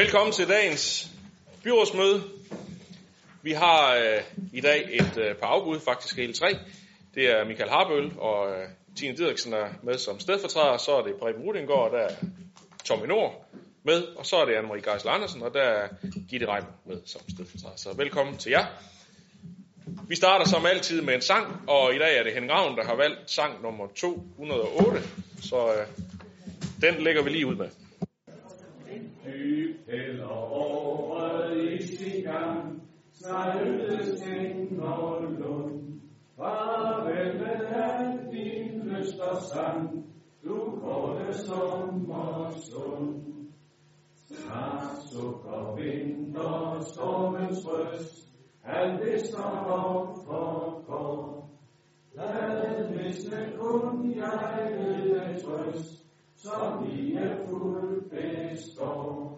[0.00, 1.10] Velkommen til dagens
[1.62, 2.22] byrådsmøde.
[3.42, 4.22] Vi har øh,
[4.52, 6.58] i dag et øh, par afbud, faktisk hele tre.
[7.14, 10.76] Det er Michael Harbøl og øh, Tine Didriksen er med som stedfortræder.
[10.76, 12.14] Så er det Preben Rudingård, og der er
[12.84, 13.46] Tommy Nord
[13.82, 14.02] med.
[14.02, 15.88] Og så er det Anne-Marie Geisler Andersen, og der er
[16.28, 17.76] Gitte Reim med som stedfortræder.
[17.76, 18.66] Så velkommen til jer.
[20.08, 22.84] Vi starter som altid med en sang, og i dag er det Henning Ravn, der
[22.84, 25.02] har valgt sang nummer 208.
[25.42, 25.86] Så øh,
[26.80, 27.68] den lægger vi lige ud med.
[33.30, 34.22] Gang, snart ødes
[34.78, 36.00] og lund.
[36.36, 40.04] Farvel med al din lyst og sang,
[40.44, 43.24] du korte sommerstund.
[44.14, 48.28] Snart sukker vinter stormens røst,
[48.64, 51.50] alt det som op forgår.
[52.14, 56.04] Lad visne kun jeg ved trøst,
[56.36, 59.29] som i er fuld består.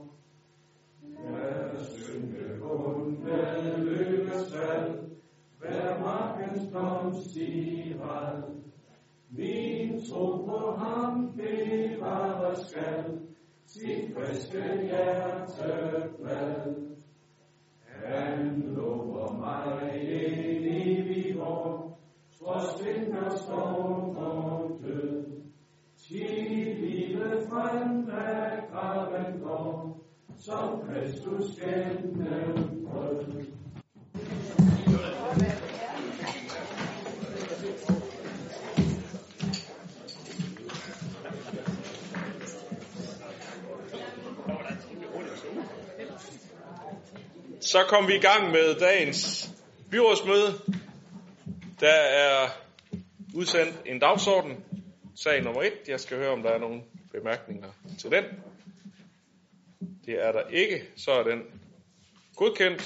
[26.12, 30.03] Til livet frem af graven går,
[30.39, 32.83] som Kristus gennem.
[47.61, 49.51] Så kom vi i gang med dagens
[49.91, 50.53] byrådsmøde.
[51.81, 52.49] Der er
[53.35, 54.65] udsendt en dagsorden.
[55.15, 55.89] Sag nummer et.
[55.89, 58.25] Jeg skal høre, om der er nogle bemærkninger til den.
[60.07, 60.85] Det er der ikke.
[60.96, 61.42] Så er den
[62.36, 62.83] godkendt.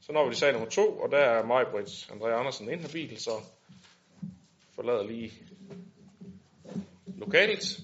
[0.00, 3.30] Så når vi til sag nummer to, og der er Majbrits André Andersen inhabil, så
[4.74, 5.32] forlader lige
[7.06, 7.80] lokalet.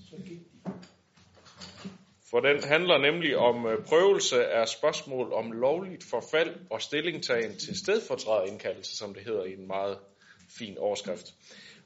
[2.31, 7.79] For den handler nemlig om øh, prøvelse af spørgsmål om lovligt forfald og stillingtagen til
[7.79, 9.99] stedfortræderindkaldelse, som det hedder i en meget
[10.59, 11.35] fin overskrift.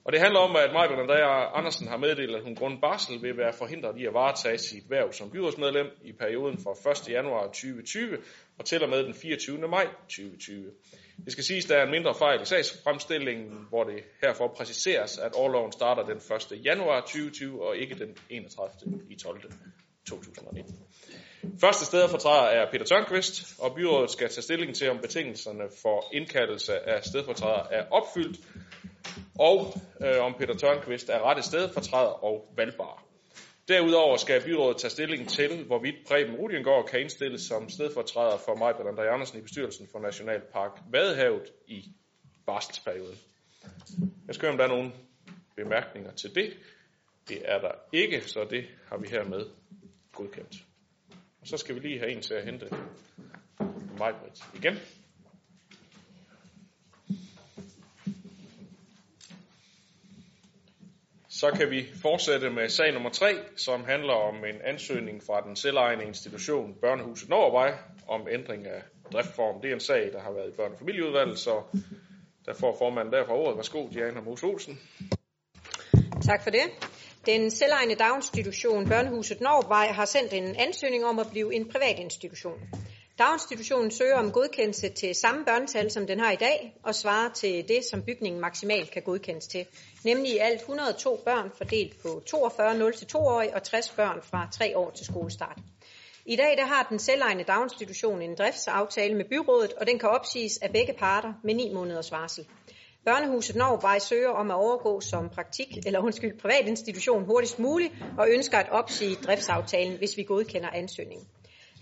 [0.04, 3.36] Og det handler om, at Majbert Andrea Andersen har meddelt, at hun grund barsel vil
[3.36, 7.08] være forhindret i at varetage sit værv som byrådsmedlem i perioden fra 1.
[7.08, 8.18] januar 2020
[8.58, 9.68] og til og med den 24.
[9.68, 10.70] maj 2020.
[11.24, 15.18] Det skal siges, at der er en mindre fejl i sagsfremstillingen, hvor det herfor præciseres,
[15.18, 16.64] at årloven starter den 1.
[16.64, 19.00] januar 2020 og ikke den 31.
[19.10, 19.40] i 12.
[20.08, 20.74] 2019.
[21.60, 26.88] Første stedfortræder er Peter Tørnqvist, og byrådet skal tage stilling til, om betingelserne for indkaldelse
[26.88, 28.38] af stedfortræder er opfyldt,
[29.38, 33.04] og øh, om Peter Tørnqvist er rette stedfortræder og valgbar.
[33.68, 38.70] Derudover skal byrådet tage stilling til, hvorvidt Preben Rudiengård kan indstilles som stedfortræder for mig,
[38.70, 41.84] André Andersen i bestyrelsen for Nationalpark Vadehavet i
[42.46, 43.18] barselsperioden.
[44.26, 44.92] Jeg skal høre, om der er nogle
[45.56, 46.52] bemærkninger til det.
[47.28, 49.46] Det er der ikke, så det har vi hermed
[50.12, 50.54] godkendt.
[51.40, 52.68] Og så skal vi lige have en til at hente
[53.98, 54.14] mig
[54.54, 54.78] igen.
[61.40, 65.56] Så kan vi fortsætte med sag nummer 3, som handler om en ansøgning fra den
[65.56, 67.74] selvejende institution Børnehuset Norvej
[68.08, 68.82] om ændring af
[69.12, 69.60] driftform.
[69.62, 71.62] Det er en sag, der har været i børne- og familieudvalget, så
[72.46, 73.56] der får formanden derfor ordet.
[73.56, 74.78] Værsgo, Diana Mose Olsen.
[76.22, 76.66] Tak for det.
[77.26, 82.60] Den selvejende daginstitution Børnehuset Norvej har sendt en ansøgning om at blive en privat institution.
[83.18, 87.68] Daginstitutionen søger om godkendelse til samme børnetal, som den har i dag, og svarer til
[87.68, 89.66] det, som bygningen maksimalt kan godkendes til.
[90.04, 94.90] Nemlig i alt 102 børn fordelt på 42 0-2-årige og 60 børn fra 3 år
[94.90, 95.58] til skolestart.
[96.26, 100.58] I dag der har den selvejende daginstitution en driftsaftale med byrådet, og den kan opsiges
[100.62, 102.46] af begge parter med 9 måneders varsel.
[103.04, 108.28] Børnehuset Norvej søger om at overgå som praktik, eller undskyld, privat institution hurtigst muligt, og
[108.30, 111.26] ønsker at opsige driftsaftalen, hvis vi godkender ansøgningen.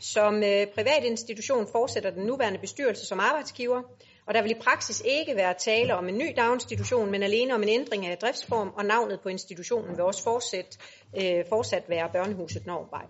[0.01, 3.83] Som øh, privat institution fortsætter den nuværende bestyrelse som arbejdsgiver,
[4.27, 7.63] og der vil i praksis ikke være tale om en ny daginstitution, men alene om
[7.63, 10.79] en ændring af driftsform, og navnet på institutionen vil også fortsat,
[11.17, 13.07] øh, fortsat være Børnehuset Norvej.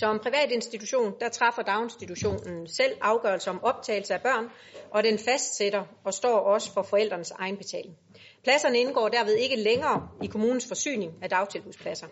[0.00, 4.48] Som privat institution, der træffer daginstitutionen selv afgørelse om optagelse af børn,
[4.90, 7.96] og den fastsætter og står også for forældrenes egenbetaling.
[8.42, 12.06] Pladserne indgår derved ikke længere i kommunens forsyning af dagtilbudspladser.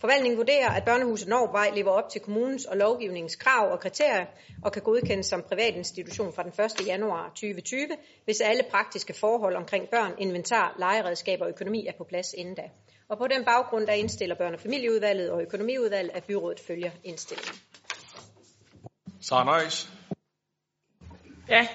[0.00, 4.26] Forvaltningen vurderer, at børnehuset Norvej lever op til kommunens og lovgivningens krav og kriterier
[4.62, 6.52] og kan godkendes som privat institution fra den
[6.82, 6.86] 1.
[6.86, 7.88] januar 2020,
[8.24, 12.62] hvis alle praktiske forhold omkring børn, inventar, legeredskaber og økonomi er på plads inden da.
[13.08, 17.60] Og på den baggrund, der indstiller børne- og familieudvalget og økonomiudvalget, at byrådet følger indstillingen.
[19.20, 19.90] Sara Nøjes.
[21.48, 21.68] Ja,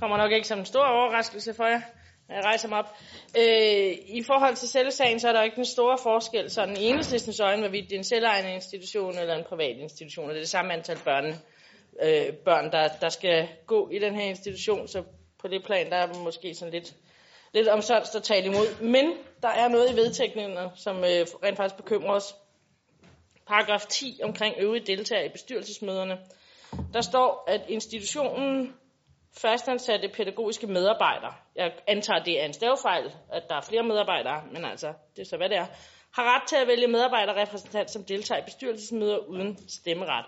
[0.00, 1.80] kommer nok ikke som en stor overraskelse for jer.
[2.28, 2.96] Jeg rejser mig op.
[3.38, 7.40] Øh, I forhold til selvsagen, så er der ikke den store forskel, sådan i enhedslistens
[7.40, 10.48] øjne, hvorvidt det er en selvejende institution eller en privat institution, og det er det
[10.48, 11.26] samme antal børn,
[12.02, 15.02] øh, børn der, der skal gå i den her institution, så
[15.38, 16.94] på det plan, der er måske sådan lidt,
[17.54, 18.82] lidt omsonst at tale imod.
[18.82, 19.12] Men
[19.42, 22.34] der er noget i vedtægtningen, som øh, rent faktisk bekymrer os.
[23.46, 26.18] Paragraf 10 omkring øvrige deltagere i bestyrelsesmøderne.
[26.92, 28.74] Der står, at institutionen
[29.40, 34.64] fastansatte pædagogiske medarbejdere, jeg antager, det er en stavefejl, at der er flere medarbejdere, men
[34.64, 35.66] altså, det er så hvad det er,
[36.16, 40.24] har ret til at vælge medarbejderrepræsentant, som deltager i bestyrelsesmøder uden stemmeret.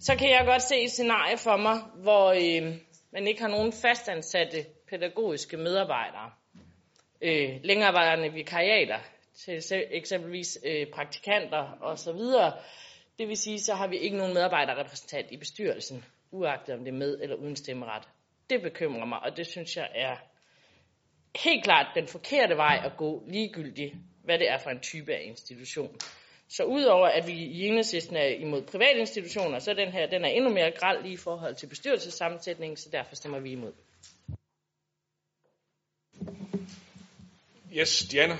[0.00, 2.74] Så kan jeg godt se et scenarie for mig, hvor øh,
[3.12, 6.30] man ikke har nogen fastansatte pædagogiske medarbejdere.
[7.22, 8.98] Øh, længerevarende vikariater
[9.44, 12.20] til eksempelvis øh, praktikanter osv.
[13.18, 16.98] Det vil sige, så har vi ikke nogen medarbejderrepræsentant i bestyrelsen, uagtet om det er
[16.98, 18.08] med eller uden stemmeret.
[18.50, 20.16] Det bekymrer mig, og det synes jeg er
[21.44, 23.94] helt klart den forkerte vej at gå, ligegyldigt
[24.24, 25.96] hvad det er for en type af institution.
[26.48, 30.24] Så udover at vi i enhedslisten er imod private institutioner, så er den her den
[30.24, 33.72] er endnu mere græld i forhold til bestyrelsessammensætningen, så derfor stemmer vi imod.
[37.76, 38.36] Yes, Diana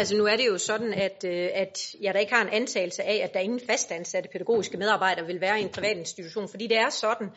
[0.00, 3.02] altså nu er det jo sådan, at, øh, at jeg da ikke har en antagelse
[3.02, 6.78] af, at der ingen fastansatte pædagogiske medarbejdere vil være i en privat institution, fordi det
[6.78, 7.30] er sådan,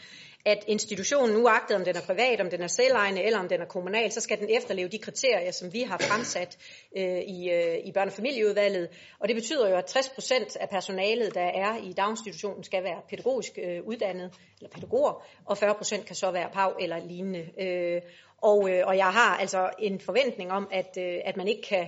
[0.46, 3.66] at institutionen, uagtet om den er privat, om den er selvejende eller om den er
[3.66, 6.58] kommunal, så skal den efterleve de kriterier, som vi har fremsat
[6.98, 8.88] øh, i, øh, i børnefamilieudvalget.
[8.88, 8.94] og.
[9.20, 13.02] Og det betyder jo, at 60 procent af personalet, der er i daginstitutionen, skal være
[13.10, 17.50] pædagogisk øh, uddannet, eller pædagoger, og 40 procent kan så være pav eller lignende.
[17.62, 18.02] Øh,
[18.42, 21.88] og, øh, og jeg har altså en forventning om, at, øh, at man ikke kan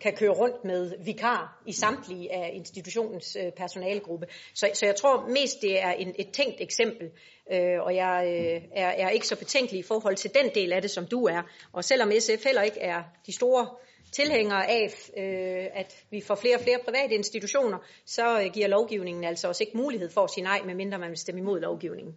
[0.00, 4.26] kan køre rundt med vikar i samtlige af institutionens øh, personalegruppe.
[4.54, 7.10] Så, så jeg tror mest, det er en, et tænkt eksempel,
[7.52, 10.82] øh, og jeg øh, er, er ikke så betænkelig i forhold til den del af
[10.82, 11.42] det, som du er.
[11.72, 13.68] Og selvom SF heller ikke er de store
[14.12, 19.24] tilhængere af, øh, at vi får flere og flere private institutioner, så øh, giver lovgivningen
[19.24, 22.16] altså også ikke mulighed for at sige nej, medmindre man vil stemme imod lovgivningen.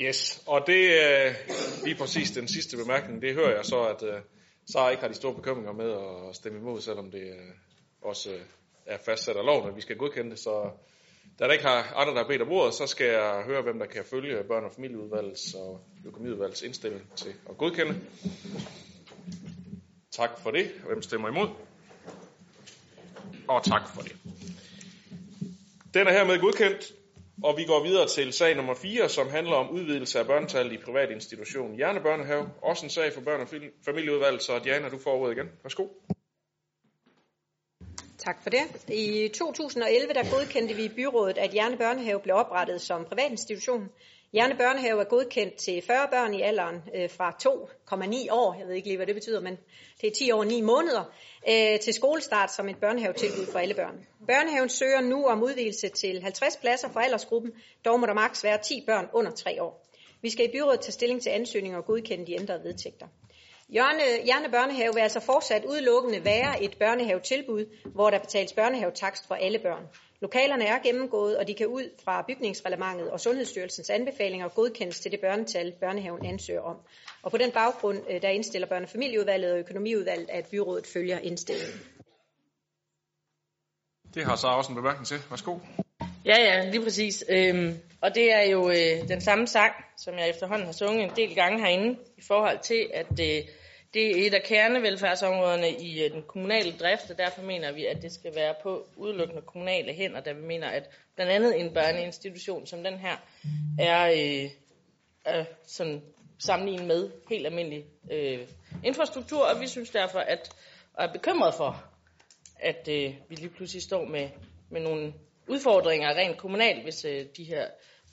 [0.00, 1.34] Yes, og det er
[1.84, 3.22] lige præcis den sidste bemærkning.
[3.22, 4.20] Det hører jeg så, at øh,
[4.72, 5.90] Sara ikke har de store bekymringer med
[6.28, 7.52] at stemme imod, selvom det øh,
[8.02, 8.40] også øh,
[8.86, 10.38] er fastsat af loven, at vi skal godkende det.
[10.38, 10.70] Så
[11.38, 13.78] da der ikke har andre, der har bedt om ordet, så skal jeg høre, hvem
[13.78, 18.00] der kan følge børn- og familieudvalgets og økonomiudvalgets indstilling til at godkende.
[20.10, 20.70] Tak for det.
[20.86, 21.48] Hvem stemmer imod?
[23.48, 24.16] Og tak for det.
[25.94, 26.92] Den er hermed godkendt.
[27.42, 30.78] Og vi går videre til sag nummer 4, som handler om udvidelse af børnetallet i
[30.84, 32.50] privat institution Hjernebørnehave.
[32.62, 33.48] Også en sag for børn- og
[33.84, 35.48] familieudvalget, så Diana, du får ordet igen.
[35.62, 35.86] Værsgo.
[38.18, 38.60] Tak for det.
[38.88, 43.88] I 2011 der godkendte vi i byrådet, at Hjernebørnehave blev oprettet som privat institution.
[44.32, 48.74] Hjerne Børnehave er godkendt til 40 børn i alderen øh, fra 2,9 år, jeg ved
[48.74, 49.58] ikke lige, hvad det betyder, men
[50.00, 51.04] det er 10 år og 9 måneder,
[51.48, 54.06] øh, til skolestart som et børnehavetilbud for alle børn.
[54.26, 57.52] Børnehaven søger nu om udvidelse til 50 pladser for aldersgruppen,
[57.84, 59.86] dog må der maks være 10 børn under 3 år.
[60.22, 63.06] Vi skal i byrådet tage stilling til ansøgninger og godkende de ændrede vedtægter.
[63.68, 69.34] Hjørne, Hjerne Børnehave vil altså fortsat udelukkende være et børnehavetilbud, hvor der betales børnehavetakst for
[69.34, 69.86] alle børn.
[70.20, 75.20] Lokalerne er gennemgået, og de kan ud fra bygningsreglementet og Sundhedsstyrelsens anbefalinger godkendes til det
[75.20, 76.76] børnetal, børnehaven ansøger om.
[77.22, 81.18] Og på den baggrund, øh, der indstiller børne- og familieudvalget og økonomiudvalget, at byrådet følger
[81.18, 81.80] indstillingen.
[84.14, 85.16] Det har så også en bemærkning til.
[85.30, 85.58] Værsgo.
[86.24, 87.24] Ja, ja, lige præcis.
[87.28, 91.10] Øhm, og det er jo øh, den samme sang, som jeg efterhånden har sunget en
[91.16, 93.42] del gange herinde, i forhold til, at øh,
[93.94, 98.02] det er et af kernevelfærdsområderne i øh, den kommunale drift, og derfor mener vi, at
[98.02, 102.66] det skal være på udelukkende kommunale hænder, da vi mener, at blandt andet en børneinstitution
[102.66, 103.16] som den her
[103.78, 104.50] er, øh,
[105.24, 106.02] er sådan
[106.38, 108.48] sammenlignet med helt almindelig øh,
[108.84, 110.56] infrastruktur, og vi synes derfor, at
[110.96, 111.84] og er bekymret for,
[112.60, 114.28] at øh, vi lige pludselig står med,
[114.70, 115.14] med nogle
[115.48, 117.66] udfordringer rent kommunalt, hvis øh, de her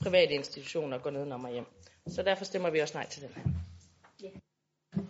[0.04, 1.66] private institutioner går ned og hjem.
[2.08, 3.63] Så derfor stemmer vi også nej til den her.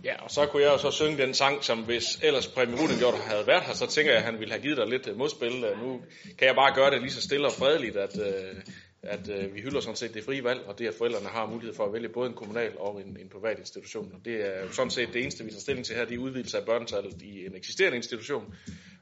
[0.03, 3.13] Ja, og så kunne jeg jo så synge den sang, som hvis ellers Præmie Rudengjort
[3.13, 5.63] havde været her, så tænker jeg, at han ville have givet dig lidt øh, modspil.
[5.63, 6.01] Øh, nu
[6.37, 8.55] kan jeg bare gøre det lige så stille og fredeligt, at, øh,
[9.01, 11.85] at vi hylder sådan set det frie valg, og det at forældrene har mulighed for
[11.85, 14.11] at vælge både en kommunal og en, en privat institution.
[14.13, 16.19] Og det er jo sådan set det eneste, vi tager stilling til her, det er
[16.19, 18.55] udvidelse af børnetallet i en eksisterende institution.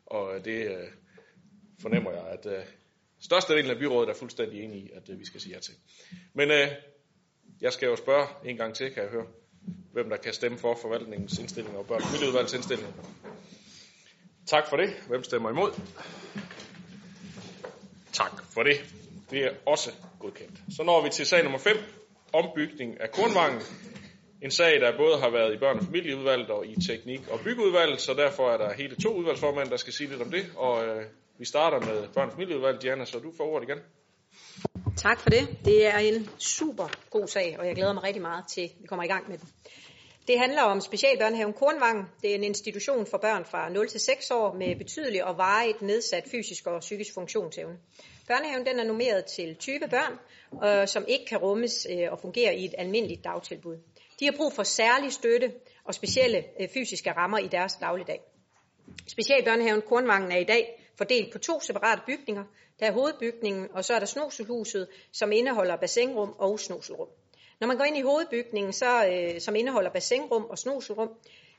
[0.06, 0.88] Og det øh,
[1.82, 2.64] fornemmer jeg, at øh,
[3.20, 5.74] størstedelen af byrådet er fuldstændig enige i, at øh, vi skal sige ja til.
[6.34, 6.68] Men øh,
[7.62, 9.26] jeg skal jo spørge en gang til, kan jeg høre,
[9.94, 12.96] hvem der kan stemme for forvaltningens indstilling og børn- og indstilling.
[14.48, 14.90] Tak for det.
[15.08, 15.72] Hvem stemmer imod?
[18.14, 18.76] Tak for det.
[19.32, 20.60] Det er også godkendt.
[20.76, 21.78] Så når vi til sag nummer 5,
[22.34, 23.62] ombygning af Kornvangen.
[24.42, 28.02] En sag, der både har været i børne- og familieudvalget og i teknik- og byggeudvalget,
[28.02, 30.46] så derfor er der hele to udvalgsformænd, der skal sige lidt om det.
[30.56, 31.06] Og øh,
[31.40, 32.82] vi starter med børne- og familieudvalget.
[32.82, 33.80] Diana, så du får ordet igen.
[34.98, 35.58] Tak for det.
[35.66, 38.88] Det er en super god sag, og jeg glæder mig rigtig meget til, at vi
[38.88, 39.48] kommer i gang med den.
[40.32, 42.06] Det handler om Specialbørnehaven Kornvangen.
[42.22, 45.82] Det er en institution for børn fra 0 til 6 år med betydelig og varigt
[45.82, 47.78] nedsat fysisk og psykisk funktionsevne.
[48.28, 50.14] Børnehaven den er nummeret til 20 børn,
[50.64, 53.78] øh, som ikke kan rummes øh, og fungere i et almindeligt dagtilbud.
[54.20, 58.22] De har brug for særlig støtte og specielle øh, fysiske rammer i deres dagligdag.
[59.08, 62.44] Specialbørnehaven Kornvangen er i dag fordelt på to separate bygninger.
[62.80, 67.08] Der er hovedbygningen, og så er der snuselhuset, som indeholder bassinrum og snuselrum.
[67.62, 71.10] Når man går ind i hovedbygningen, så, øh, som indeholder bassinrum og snuselrum,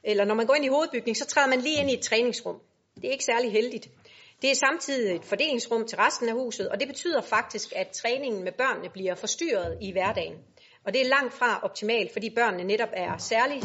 [0.04, 2.60] eller når man går ind i hovedbygningen, så træder man lige ind i et træningsrum.
[2.96, 3.88] Det er ikke særlig heldigt.
[4.42, 8.44] Det er samtidig et fordelingsrum til resten af huset, og det betyder faktisk, at træningen
[8.44, 10.34] med børnene bliver forstyrret i hverdagen.
[10.84, 13.62] Og det er langt fra optimalt, fordi børnene netop er særlig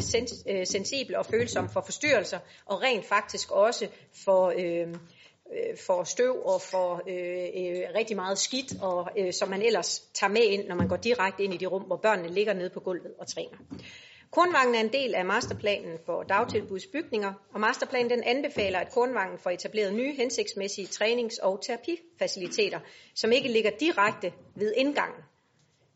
[0.48, 3.88] øh, sensible og følsomme for forstyrrelser, og rent faktisk også
[4.24, 4.94] for, øh,
[5.52, 10.00] Øh, for støv og for øh, øh, rigtig meget skidt, og, øh, som man ellers
[10.14, 12.70] tager med ind, når man går direkte ind i de rum, hvor børnene ligger nede
[12.70, 13.58] på gulvet og træner.
[14.30, 19.50] Kornvangen er en del af masterplanen for dagtilbudsbygninger, og masterplanen den anbefaler, at Kornvangen får
[19.50, 22.80] etableret nye hensigtsmæssige trænings- og terapifaciliteter,
[23.14, 25.22] som ikke ligger direkte ved indgangen.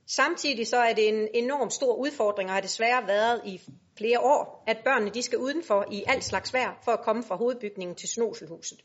[0.07, 3.61] Samtidig så er det en enorm stor udfordring, og har desværre været i
[3.99, 7.37] flere år, at børnene de skal udenfor i alt slags vejr for at komme fra
[7.37, 8.79] hovedbygningen til Snoselhuset.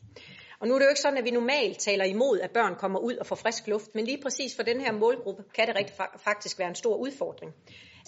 [0.60, 2.98] Og nu er det jo ikke sådan, at vi normalt taler imod, at børn kommer
[2.98, 5.96] ud og får frisk luft, men lige præcis for den her målgruppe kan det rigtig
[6.24, 7.52] faktisk være en stor udfordring.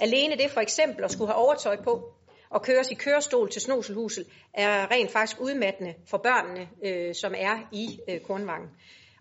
[0.00, 2.14] Alene det for eksempel at skulle have overtøj på
[2.50, 7.68] og køres i kørestol til Snoselhuset er rent faktisk udmattende for børnene, øh, som er
[7.72, 8.70] i øh, Kornvangen.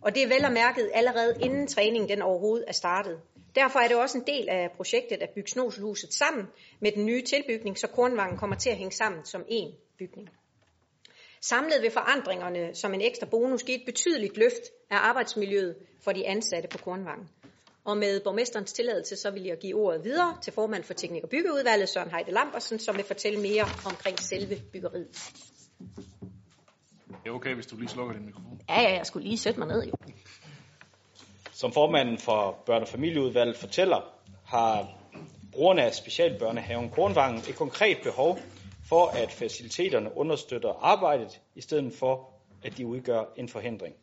[0.02, 3.22] Og det er vel og mærket allerede inden træningen den overhovedet er startet.
[3.56, 6.48] Derfor er det også en del af projektet at bygge Snoselhuset sammen
[6.80, 10.30] med den nye tilbygning, så Kornvangen kommer til at hænge sammen som én bygning.
[11.41, 16.27] Samlet vil forandringerne som en ekstra bonus give et betydeligt løft af arbejdsmiljøet for de
[16.27, 17.29] ansatte på Kornvangen.
[17.86, 21.29] Og med borgmesterens tilladelse, så vil jeg give ordet videre til formand for Teknik- og
[21.29, 25.08] Byggeudvalget, Søren Heide Lambersen, som vil fortælle mere omkring selve byggeriet.
[27.10, 28.62] Det er okay, hvis du lige slukker din mikrofon.
[28.69, 29.93] Ja, ja, jeg skulle lige sætte mig ned, jo.
[31.53, 34.13] Som formanden for børne- og familieudvalget fortæller,
[34.46, 34.88] har
[35.51, 38.39] brugerne af specialbørnehaven Kornvangen et konkret behov
[38.89, 42.29] for, at faciliteterne understøtter arbejdet, i stedet for,
[42.63, 43.96] at de udgør en forhindring.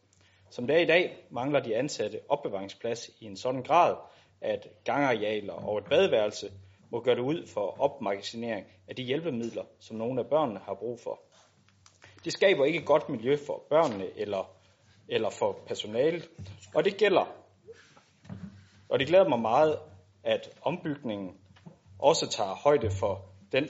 [0.51, 3.97] Som det er i dag, mangler de ansatte opbevaringsplads i en sådan grad,
[4.41, 6.53] at gangarealer og et badeværelse
[6.91, 11.01] må gøre det ud for opmagasinering af de hjælpemidler, som nogle af børnene har brug
[11.01, 11.21] for.
[12.25, 14.51] Det skaber ikke et godt miljø for børnene eller,
[15.09, 16.29] eller for personalet,
[16.75, 17.25] og det gælder.
[18.89, 19.79] Og det glæder mig meget,
[20.25, 21.37] at ombygningen
[21.99, 23.69] også tager højde for den,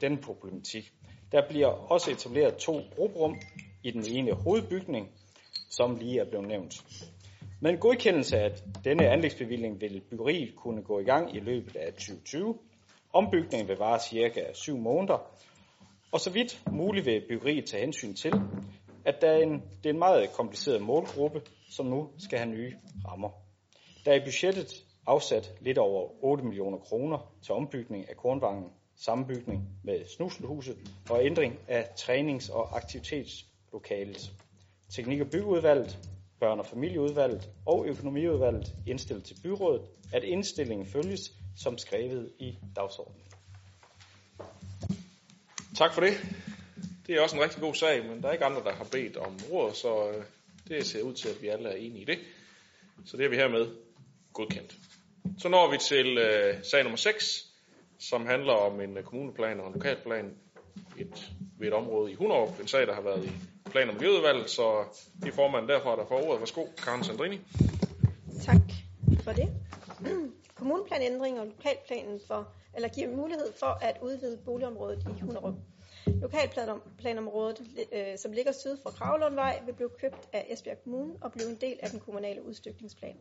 [0.00, 0.92] den problematik.
[1.32, 3.36] Der bliver også etableret to grupperum
[3.82, 5.10] i den ene hovedbygning,
[5.70, 6.74] som lige er blevet nævnt.
[7.60, 8.50] Med en godkendelse af
[8.84, 12.58] denne anlægsbevilling vil byggeriet kunne gå i gang i løbet af 2020.
[13.12, 15.30] Ombygningen vil vare cirka 7 måneder,
[16.12, 18.32] og så vidt muligt vil byggeriet tage hensyn til,
[19.04, 22.76] at der er en, det er en meget kompliceret målgruppe, som nu skal have nye
[23.08, 23.30] rammer.
[24.04, 29.68] Der er i budgettet afsat lidt over 8 millioner kroner til ombygning af Kornvangen, sammenbygning
[29.84, 30.76] med Snuselhuset
[31.10, 34.32] og ændring af trænings- og aktivitetslokalet.
[34.90, 35.98] Teknik- og byggeudvalget,
[36.40, 39.82] børn- og familieudvalget og økonomiudvalget indstillet til byrådet,
[40.12, 43.20] at indstillingen følges som skrevet i dagsordenen.
[45.76, 46.12] Tak for det.
[47.06, 49.16] Det er også en rigtig god sag, men der er ikke andre, der har bedt
[49.16, 50.24] om ordet, så øh,
[50.68, 52.18] det ser ud til, at vi alle er enige i det.
[53.06, 53.66] Så det er vi hermed
[54.32, 54.74] godkendt.
[55.38, 57.53] Så når vi til øh, sag nummer 6,
[57.98, 60.34] som handler om en øh, kommuneplan og en lokalplan
[60.98, 62.60] et, ved et område i Hunderup.
[62.60, 63.30] En sag, der har været i
[63.70, 64.84] plan- og miljøudvalg, så
[65.22, 66.40] det er formanden derfra, der får ordet.
[66.40, 67.40] Værsgo, Karen Sandrini.
[68.42, 68.56] Tak
[69.24, 69.48] for det.
[70.58, 75.54] Kommuneplanændring og lokalplanen for, eller giver mulighed for at udvide boligområdet i Hunderup.
[76.06, 77.60] Lokalplanområdet,
[77.92, 81.58] øh, som ligger syd for Kravlundvej, vil blive købt af Esbjerg Kommune og blive en
[81.60, 83.16] del af den kommunale udstykningsplan.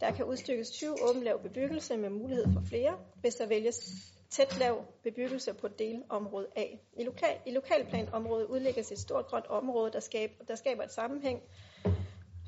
[0.00, 3.90] Der kan udstykkes 20 åbenlav bebyggelse med mulighed for flere, hvis der vælges
[4.30, 6.64] tæt lav bebyggelse på delområde A.
[6.96, 11.40] I, lokal, i lokalplanområdet udlægges et stort grønt område, der, skab, der skaber et sammenhæng,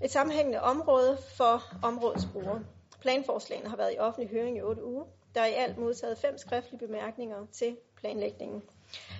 [0.02, 2.64] et sammenhængende område for områdets brugere.
[3.00, 5.04] Planforslagene har været i offentlig høring i 8 uger.
[5.34, 8.62] Der er i alt modtaget fem skriftlige bemærkninger til planlægningen.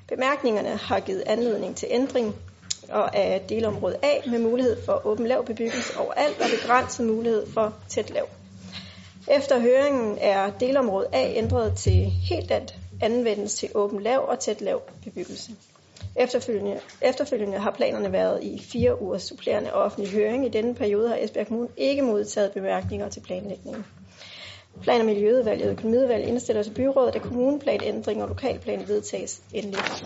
[0.09, 2.35] Bemærkningerne har givet anledning til ændring
[2.91, 7.75] og af delområde A med mulighed for åben lav bebyggelse overalt og begrænset mulighed for
[7.89, 8.29] tæt lav.
[9.31, 14.61] Efter høringen er delområde A ændret til helt at anvendes til åben lav og tæt
[14.61, 15.53] lav bebyggelse.
[16.17, 20.47] Efterfølgende, efterfølgende har planerne været i fire ugers supplerende offentlig høring.
[20.47, 23.85] I denne periode har Esbjerg Kommune ikke modtaget bemærkninger til planlægningen.
[24.83, 30.05] Plan- og Miljøudvalget og Økonomiudvalget indstiller til byrådet, at kommuneplanændring og lokalplan vedtages endeligt.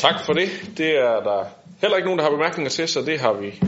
[0.00, 0.48] Tak for det.
[0.76, 1.44] Det er der
[1.80, 3.60] heller ikke nogen, der har bemærkninger til, så det har vi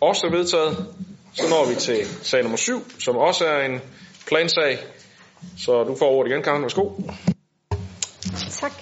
[0.00, 0.94] også vedtaget.
[1.32, 3.80] Så når vi til sag nummer 7, som også er en
[4.26, 4.78] plansag.
[5.58, 6.62] Så du får ordet igen, Karen.
[6.62, 6.90] Værsgo.
[8.50, 8.72] Tak.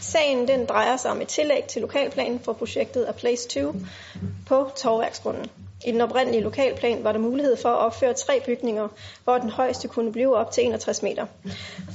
[0.00, 3.74] Sagen den drejer sig om et tillæg til lokalplanen for projektet A Place 2
[4.46, 5.50] på Torværksgrunden.
[5.84, 8.88] I den oprindelige lokalplan var der mulighed for at opføre tre bygninger,
[9.24, 11.26] hvor den højeste kunne blive op til 61 meter.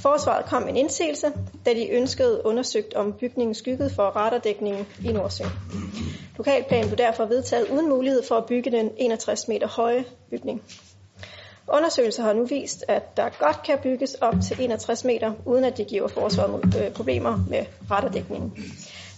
[0.02, 1.32] Forsvaret kom med en indsigelse,
[1.66, 5.50] da de ønskede undersøgt, om bygningen skyggede for radardækningen i Nordsøen.
[6.36, 10.62] Lokalplanen blev derfor vedtaget uden mulighed for at bygge den 61 meter høje bygning.
[11.68, 15.76] Undersøgelser har nu vist, at der godt kan bygges op til 61 meter, uden at
[15.76, 18.52] det giver forsvaret øh, problemer med radardækningen.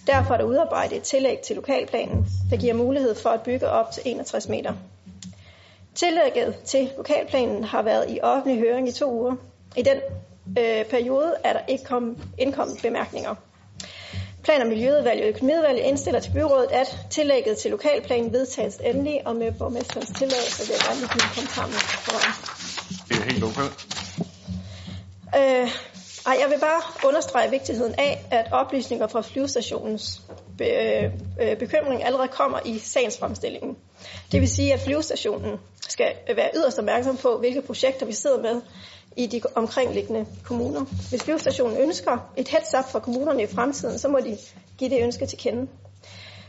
[0.09, 3.91] Derfor er der udarbejdet et tillæg til lokalplanen, der giver mulighed for at bygge op
[3.91, 4.73] til 61 meter.
[5.95, 9.37] Tillægget til lokalplanen har været i offentlig høring i to uger.
[9.77, 9.97] I den
[10.59, 13.35] øh, periode er der ikke kom, indkommet bemærkninger.
[14.45, 19.37] Plan- og Miljøudvalget og Økonomiudvalget indstiller til byrådet, at tillægget til lokalplanen vedtages endelig, og
[19.37, 21.81] med borgmesterens tilladelse vil jeg gerne give en kommentar med.
[23.09, 23.69] Det er helt okay.
[25.37, 25.69] Øh,
[26.29, 30.23] ej, jeg vil bare understrege vigtigheden af, at oplysninger fra flyvestationens
[30.59, 33.77] be, øh, øh bekymring allerede kommer i sagens fremstillingen.
[34.33, 35.57] Det vil sige, at flyvestationen
[35.89, 38.61] skal være yderst opmærksom på, hvilke projekter vi sidder med
[39.17, 40.85] i de omkringliggende kommuner.
[41.09, 44.37] Hvis flyvestationen ønsker et heads up for kommunerne i fremtiden, så må de
[44.79, 45.69] give det ønske til kende.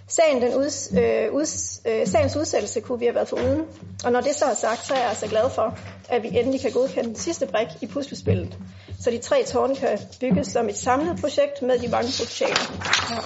[0.10, 3.65] Sagen, den uds, øh, uds, øh, sagens udsættelse kunne vi have været foruden,
[4.06, 6.62] og når det så er sagt, så er jeg altså glad for, at vi endelig
[6.62, 8.58] kan godkende den sidste brik i puslespillet,
[9.00, 12.65] så de tre tårne kan bygges som et samlet projekt med de mange potentialer.
[13.10, 13.19] Ja.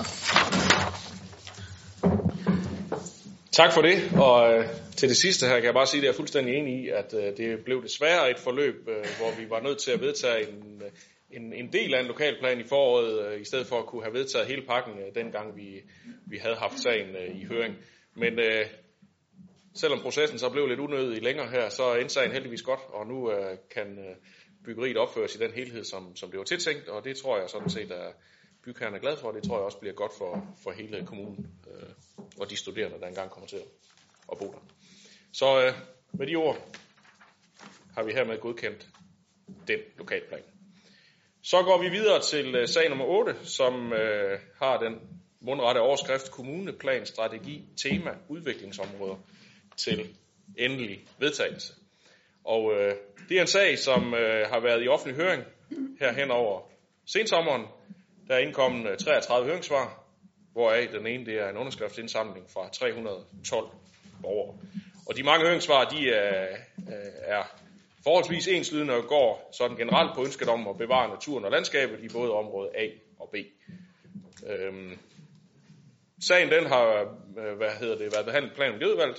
[3.52, 4.66] Tak for det, og øh,
[4.96, 7.14] til det sidste her kan jeg bare sige, at jeg er fuldstændig enig i, at
[7.14, 10.82] øh, det blev desværre et forløb, øh, hvor vi var nødt til at vedtage en,
[10.86, 10.92] øh,
[11.32, 14.14] en, en del af en lokalplan i foråret, øh, i stedet for at kunne have
[14.14, 15.82] vedtaget hele pakken, øh, dengang vi,
[16.34, 17.76] vi havde haft sagen øh, i høring.
[18.16, 18.66] Men øh,
[19.76, 23.32] selvom processen så blev lidt unødig længere her, så endte sagen heldigvis godt, og nu
[23.32, 24.16] øh, kan øh,
[24.66, 27.70] byggeriet opføres i den helhed, som, som det var tiltænkt, og det tror jeg sådan
[27.70, 28.14] set, at
[28.64, 31.48] bygherren er glad for, og det tror jeg også bliver godt for, for hele kommunen
[31.68, 31.90] øh,
[32.40, 33.68] og de studerende, der engang kommer til at,
[34.32, 34.64] at bo der.
[35.34, 35.74] Så øh,
[36.14, 36.58] med de ord
[37.96, 38.88] har vi hermed godkendt
[39.68, 40.44] den lokalplan.
[41.44, 46.32] Så går vi videre til øh, sag nummer 8, som øh, har den mundrette overskrift
[46.32, 49.16] Kommuneplan, Strategi, Tema, Udviklingsområder
[49.78, 50.16] til
[50.58, 51.74] endelig vedtagelse.
[52.44, 52.96] Og øh,
[53.30, 55.44] det er en sag, som øh, har været i offentlig høring
[56.00, 56.62] her hen over
[57.06, 57.66] sensommeren.
[58.28, 60.04] Der er indkommet øh, 33 høringssvar,
[60.52, 63.68] hvoraf den ene det er en underskriftsindsamling fra 312
[64.22, 64.58] borgere.
[65.08, 66.58] Og de mange høringssvar, de er,
[67.22, 67.44] er
[68.04, 72.10] forholdsvis enslydende og går sådan generelt på ønsket om at bevare naturen og landskabet i
[72.14, 72.88] både område A
[73.20, 73.36] og B.
[74.48, 75.00] Øhm,
[76.24, 79.16] sagen den har øh, hvad hedder det, været behandlet plan- og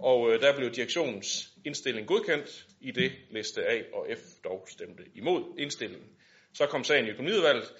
[0.00, 5.02] og øh, der blev direktionens indstilling godkendt, i det liste A og F dog stemte
[5.14, 6.08] imod indstillingen.
[6.52, 7.74] Så kom sagen i økonomiudvalget.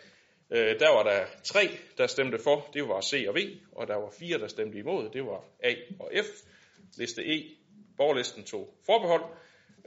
[0.51, 3.39] Øh, der var der tre, der stemte for, det var C og V,
[3.73, 6.27] og der var fire, der stemte imod, det var A og F.
[6.97, 7.45] Liste E,
[7.97, 9.23] borgerlisten tog forbehold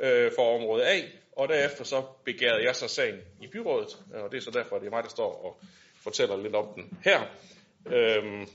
[0.02, 1.02] øh, for område A,
[1.32, 4.82] og derefter så begærede jeg så sagen i byrådet, og det er så derfor, at
[4.82, 5.60] det er mig, der står og
[6.04, 7.28] fortæller lidt om den her,
[7.86, 8.48] Øhm,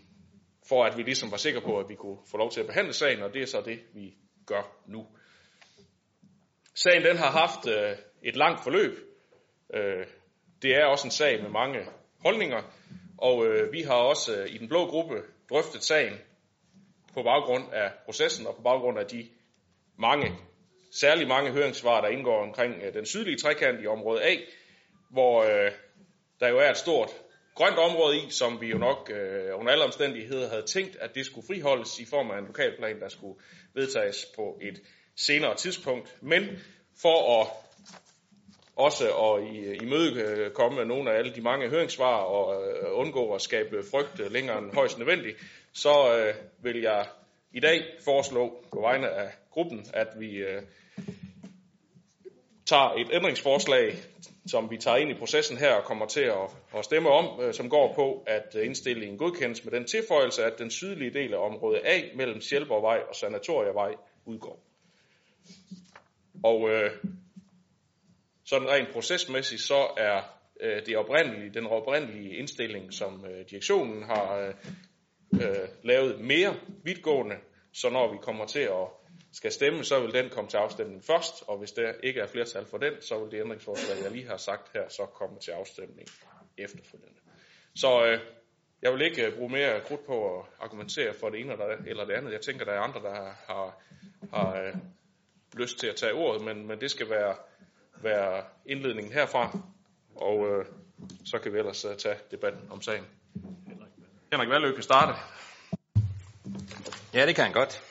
[0.69, 2.93] for at vi ligesom var sikre på, at vi kunne få lov til at behandle
[2.93, 4.15] sagen, og det er så det, vi
[4.47, 5.07] gør nu.
[6.75, 8.99] Sagen den har haft øh, et langt forløb.
[9.75, 10.07] Øh,
[10.63, 11.79] det er også en sag med mange
[12.21, 12.63] holdninger,
[13.19, 16.15] og øh, vi har også øh, i den blå gruppe drøftet sagen
[17.15, 19.29] på baggrund af processen og på baggrund af de
[19.99, 20.39] mange,
[20.93, 24.37] særlig mange høringssvar, der indgår omkring øh, den sydlige trekant i område A,
[25.11, 25.73] hvor øh,
[26.41, 27.11] der jo er et stort
[27.57, 31.27] grønt område i, som vi jo nok øh, under alle omstændigheder havde tænkt, at det
[31.27, 33.39] skulle friholdes i form af en lokalplan, der skulle
[33.75, 34.83] vedtages på et
[35.17, 36.17] senere tidspunkt.
[36.23, 36.43] Men
[37.03, 37.49] for at
[38.77, 43.83] også at øh, imødekomme nogle af alle de mange høringssvar og øh, undgå at skabe
[43.91, 45.37] frygt længere end højst nødvendigt,
[45.73, 47.07] så øh, vil jeg
[47.53, 50.63] i dag foreslå på vegne af gruppen, at vi øh,
[52.67, 53.97] tager et ændringsforslag,
[54.47, 57.55] som vi tager ind i processen her og kommer til at, at stemme om, øh,
[57.55, 61.39] som går på, at øh, indstillingen godkendes med den tilføjelse, at den sydlige del af
[61.39, 64.61] område A mellem Sjælborgvej og Sanatorievej udgår.
[66.45, 66.91] Og øh,
[68.45, 70.23] sådan rent procesmæssigt, så er
[70.61, 74.55] øh, det oprindelige, den oprindelige indstilling, som øh, direktionen har øh,
[75.33, 77.37] øh, lavet mere vidtgående,
[77.73, 78.87] så når vi kommer til at
[79.37, 82.67] skal stemme, så vil den komme til afstemning først, og hvis der ikke er flertal
[82.67, 86.09] for den, så vil det ændringsforslag, jeg lige har sagt her, så komme til afstemning
[86.59, 87.21] efterfølgende.
[87.75, 88.21] Så øh,
[88.83, 91.53] jeg vil ikke bruge mere krudt på at argumentere for det ene
[91.87, 92.33] eller det andet.
[92.33, 93.15] Jeg tænker, der er andre, der
[93.47, 93.83] har,
[94.33, 94.75] har øh,
[95.55, 97.37] lyst til at tage ordet, men, men det skal være,
[98.03, 99.59] være indledningen herfra,
[100.15, 100.65] og øh,
[101.25, 103.05] så kan vi ellers uh, tage debatten om sagen.
[104.33, 105.13] Henrik Valø kan starte.
[107.15, 107.86] Ja, det kan han godt.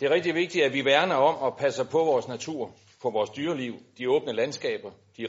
[0.00, 2.70] Det er rigtig vigtigt, at vi værner om og passer på vores natur,
[3.02, 5.26] på vores dyreliv, de åbne landskaber, de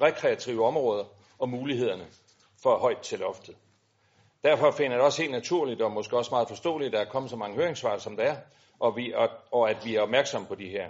[0.00, 1.04] rekreative områder
[1.38, 2.06] og mulighederne
[2.62, 3.56] for højt til loftet.
[4.44, 7.30] Derfor finder det også helt naturligt og måske også meget forståeligt, at der er kommet
[7.30, 8.36] så mange høringssvar, som der er,
[8.78, 10.88] og, vi, og, og at vi er opmærksomme på de her.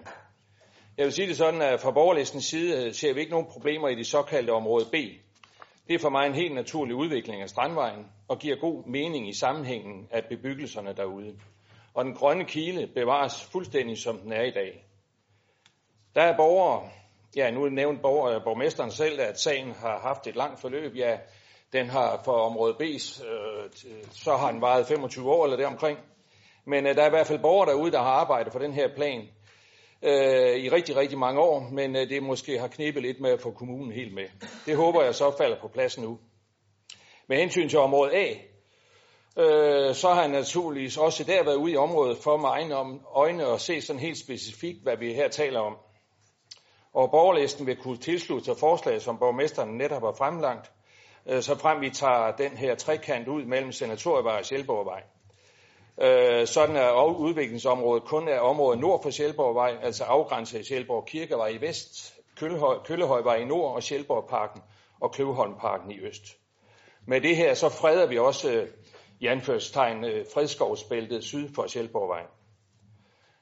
[0.96, 3.88] Jeg vil sige det sådan, at fra borgerlistens side øh, ser vi ikke nogen problemer
[3.88, 4.94] i det såkaldte område B.
[5.88, 9.32] Det er for mig en helt naturlig udvikling af Strandvejen og giver god mening i
[9.32, 11.36] sammenhængen af bebyggelserne derude
[11.94, 14.84] og den grønne kile bevares fuldstændig, som den er i dag.
[16.14, 16.90] Der er borgere,
[17.36, 20.96] ja nu er nævnt borger, øh, borgmesteren selv, at sagen har haft et langt forløb.
[20.96, 21.18] Ja,
[21.72, 23.70] den har for område B, øh,
[24.10, 25.98] så har den varet 25 år eller deromkring.
[26.66, 28.88] Men øh, der er i hvert fald borgere derude, der har arbejdet for den her
[28.94, 29.20] plan
[30.02, 33.40] øh, i rigtig, rigtig mange år, men øh, det måske har knebet lidt med at
[33.40, 34.24] få kommunen helt med.
[34.66, 36.18] Det håber jeg så falder på plads nu.
[37.28, 38.34] Med hensyn til område A,
[39.36, 42.74] øh, så har jeg naturligvis også der været ude i området for mig egne
[43.14, 45.76] øjne og se sådan helt specifikt, hvad vi her taler om.
[46.92, 50.72] Og borgerlisten vil kunne tilslutte sig forslaget, som borgmesteren netop har fremlagt,
[51.26, 55.02] øh, så frem vi tager den her trekant ud mellem Senatorievej og Sjælborgvej.
[56.00, 61.48] Øh, sådan er udviklingsområdet kun er området nord for Sjælborgvej, altså afgrænset af Sjælborg Kirkevej
[61.48, 64.62] i vest, Køllehøj, Køllehøjvej i nord og Sjælborgparken
[65.00, 66.22] og Kløveholmparken i øst.
[67.06, 68.68] Med det her så freder vi også øh,
[69.20, 72.26] i anførstegn øh, fredskovsbæltet syd for Sjælborgvej.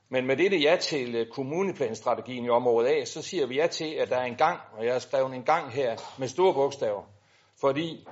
[0.09, 3.95] Men med dette ja til øh, kommuneplanstrategien i området A, så siger vi ja til,
[3.95, 7.03] at der er en gang, og jeg har skrevet en gang her med store bogstaver,
[7.61, 8.07] fordi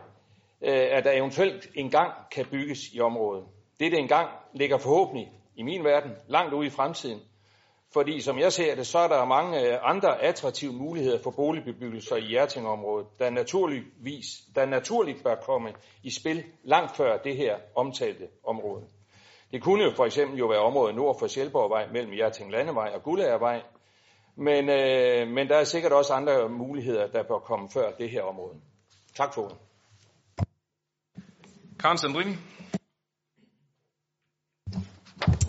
[0.62, 3.44] øh, at der eventuelt en gang kan bygges i området.
[3.80, 7.20] Dette en gang ligger forhåbentlig i min verden langt ude i fremtiden,
[7.92, 12.16] fordi som jeg ser det, så er der mange øh, andre attraktive muligheder for boligbebyggelser
[12.16, 15.72] i Hjertingområdet, der naturligvis, der naturligt bør komme
[16.02, 18.86] i spil langt før det her omtalte område.
[19.52, 23.02] Det kunne jo for eksempel jo være området nord for Sjælborgvej mellem Hjerting Landevej og
[23.02, 23.62] Gullagervej,
[24.36, 28.22] men, øh, men der er sikkert også andre muligheder, der bør komme før det her
[28.22, 28.60] område.
[29.16, 29.56] Tak for ordet.
[31.80, 32.36] Karen Sandrini.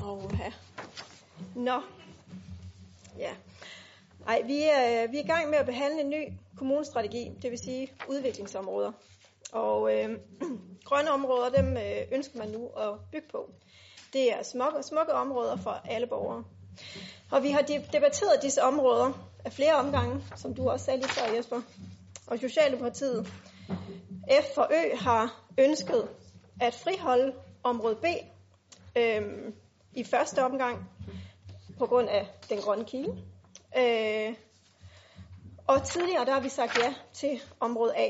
[0.03, 0.51] Oh, ja.
[1.55, 1.81] Nå,
[3.21, 3.33] Ja.
[4.27, 7.59] Ej, vi er, vi er i gang med at behandle en ny kommunestrategi, det vil
[7.59, 8.91] sige udviklingsområder.
[9.51, 10.09] Og øh,
[10.87, 13.51] grønne områder, dem øh, ønsker man nu at bygge på.
[14.13, 16.43] Det er smukke, smukke områder for alle borgere.
[17.31, 17.61] Og vi har
[17.93, 19.11] debatteret disse områder
[19.45, 21.61] af flere omgange, som du også sagde lige før, Jesper.
[22.27, 23.27] Og Socialdemokratiet
[24.41, 26.09] F for Ø har ønsket
[26.61, 28.05] at friholde område B
[28.97, 29.21] øh,
[29.93, 30.89] i første omgang
[31.81, 33.11] på grund af den grønne kile.
[33.77, 34.35] Øh,
[35.67, 38.09] og tidligere der har vi sagt ja til område A.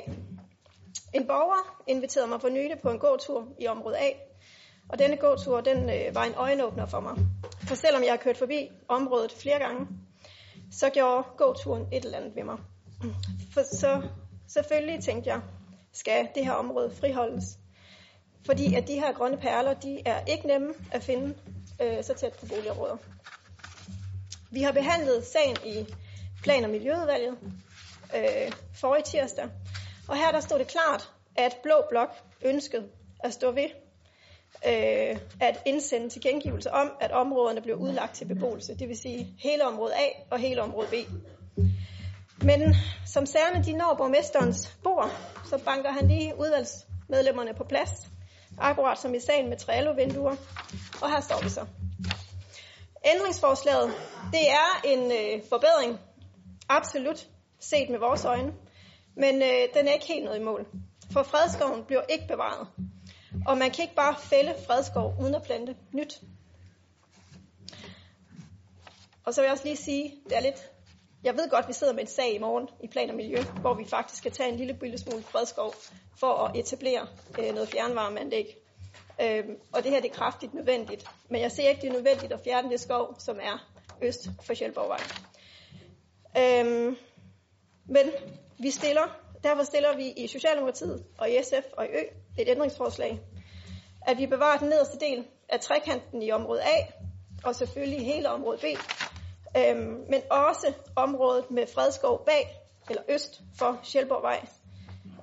[1.13, 4.10] En borger inviterede mig for nylig på en gåtur i område A,
[4.89, 7.15] og denne gåtur den øh, var en øjenåbner for mig.
[7.67, 9.88] For selvom jeg har kørt forbi området flere gange,
[10.71, 12.57] så gjorde gåturen et eller andet ved mig.
[13.53, 14.01] For så
[14.47, 15.41] selvfølgelig tænkte jeg,
[15.93, 17.57] skal det her område friholdes?
[18.45, 21.36] Fordi at de her grønne perler, de er ikke nemme at finde
[21.81, 22.97] øh, så tæt på boligområder.
[24.52, 25.86] Vi har behandlet sagen i
[26.44, 27.38] Plan- og Miljøudvalget
[28.16, 29.50] øh, for i tirsdag,
[30.08, 32.10] og her der stod det klart, at Blå Blok
[32.42, 32.88] ønskede
[33.24, 33.70] at stå ved
[34.68, 39.66] øh, at indsende tilkendegivelse om, at områderne blev udlagt til beboelse, det vil sige hele
[39.66, 40.94] område A og hele område B.
[42.44, 45.10] Men som sagerne de når borgmesterens bord,
[45.50, 48.08] så banker han lige udvalgsmedlemmerne på plads,
[48.58, 50.36] akkurat som i sagen med Trello-vinduer,
[51.02, 51.66] og her står vi så.
[53.06, 53.94] Ændringsforslaget,
[54.32, 56.00] det er en øh, forbedring,
[56.70, 57.28] absolut
[57.60, 58.54] set med vores øjne,
[59.16, 60.68] men øh, den er ikke helt noget i mål.
[61.14, 62.68] For fredskoven bliver ikke bevaret,
[63.48, 66.22] og man kan ikke bare fælde fredskov uden at plante nyt.
[69.26, 70.72] Og så vil jeg også lige sige, det er lidt,
[71.24, 73.38] jeg ved godt, at vi sidder med en sag i morgen i plan og miljø,
[73.62, 75.74] hvor vi faktisk skal tage en lille bitte smule fredskov
[76.20, 77.08] for at etablere
[77.40, 78.61] øh, noget fjernvarmeanlæg.
[79.21, 81.05] Øhm, og det her det er kraftigt nødvendigt.
[81.29, 84.53] Men jeg ser ikke, det er nødvendigt at fjerne det skov, som er øst for
[84.53, 84.99] Sjælborgvej.
[86.38, 86.97] Øhm,
[87.86, 88.12] men
[88.60, 92.01] vi stiller, derfor stiller vi i Socialdemokratiet og i SF og i Ø
[92.38, 93.19] et ændringsforslag,
[94.07, 96.86] at vi bevarer den nederste del af trekanten i område A,
[97.43, 98.65] og selvfølgelig hele område B,
[99.57, 102.57] øhm, men også området med fredskov bag,
[102.89, 104.45] eller øst for Sjælborgvej.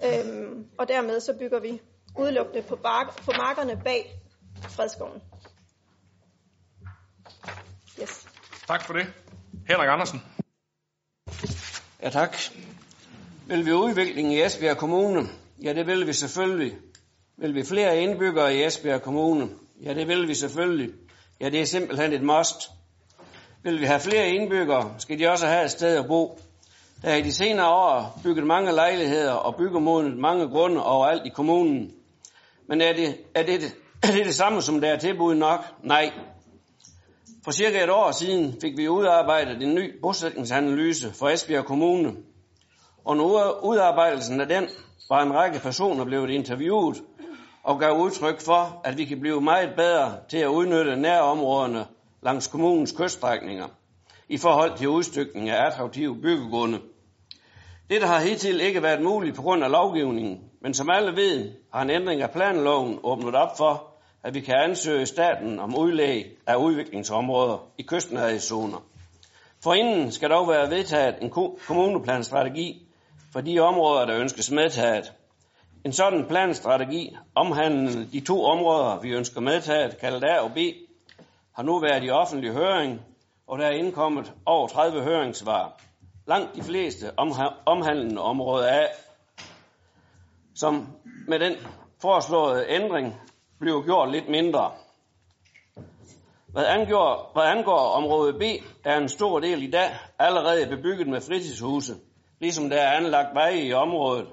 [0.05, 1.81] Øhm, og dermed så bygger vi
[2.19, 4.21] udelukkende på, bark, på markerne bag
[4.69, 5.23] fredskoven.
[8.01, 8.27] Yes.
[8.67, 9.07] Tak for det.
[9.69, 10.23] Henrik Andersen.
[12.03, 12.37] Ja, tak.
[13.47, 15.29] Vil vi udvikling i Esbjerg Kommune?
[15.63, 16.79] Ja, det vil vi selvfølgelig.
[17.37, 19.49] Vil vi flere indbyggere i Esbjerg Kommune?
[19.83, 20.91] Ja, det vil vi selvfølgelig.
[21.41, 22.71] Ja, det er simpelthen et must.
[23.63, 26.41] Vil vi have flere indbyggere, skal de også have et sted at bo.
[27.03, 31.29] Der er i de senere år bygget mange lejligheder og byggemodnet mange grunde overalt i
[31.29, 31.98] kommunen.
[32.69, 35.61] Men er det, er det, er det det samme, som der er tilbud nok?
[35.83, 36.13] Nej.
[37.45, 42.17] For cirka et år siden fik vi udarbejdet en ny bosætningsanalyse for Esbjerg Kommune.
[43.05, 43.25] Og nu
[43.63, 44.69] udarbejdelsen af den
[45.09, 47.03] var en række personer blevet interviewet
[47.63, 51.87] og gav udtryk for, at vi kan blive meget bedre til at udnytte nærområderne
[52.23, 53.69] langs kommunens kyststrækninger
[54.29, 56.81] i forhold til udstykning af attraktive byggegrunde.
[57.91, 61.83] Dette har hittil ikke været muligt på grund af lovgivningen, men som alle ved, har
[61.83, 63.87] en ændring af planloven åbnet op for,
[64.23, 68.85] at vi kan ansøge staten om udlæg af udviklingsområder i kystnærhedszoner.
[69.63, 71.31] Forinden skal dog være vedtaget en
[71.67, 72.83] kommuneplanstrategi
[73.33, 75.13] for de områder, der ønskes medtaget.
[75.85, 80.59] En sådan planstrategi omhandler de to områder, vi ønsker medtaget, kaldet A og B,
[81.55, 83.01] har nu været i offentlig høring,
[83.47, 85.81] og der er indkommet over 30 høringssvar.
[86.27, 87.11] Langt de fleste
[87.67, 88.87] omhandlende område A,
[90.59, 90.87] som
[91.29, 91.57] med den
[92.01, 93.21] foreslåede ændring
[93.61, 94.73] bliver gjort lidt mindre.
[96.47, 98.43] Hvad angår, hvad angår område B,
[98.85, 101.95] er en stor del i dag allerede bebygget med fritidshuse,
[102.41, 104.29] ligesom der er anlagt veje i området.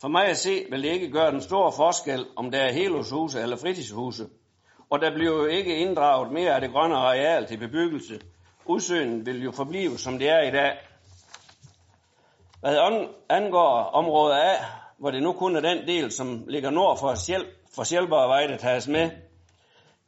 [0.00, 3.40] For mig at se vil det ikke gøre den store forskel, om der er helårshuse
[3.40, 4.26] eller fritidshuse.
[4.90, 8.20] Og der bliver jo ikke inddraget mere af det grønne areal til bebyggelse.
[8.64, 10.78] Udsøen vil jo forblive, som det er i dag.
[12.60, 14.56] Hvad angår område A,
[14.98, 18.56] hvor det nu kun er den del, som ligger nord for, Sjæl, for Sjælborgvej, der
[18.56, 19.10] tages med,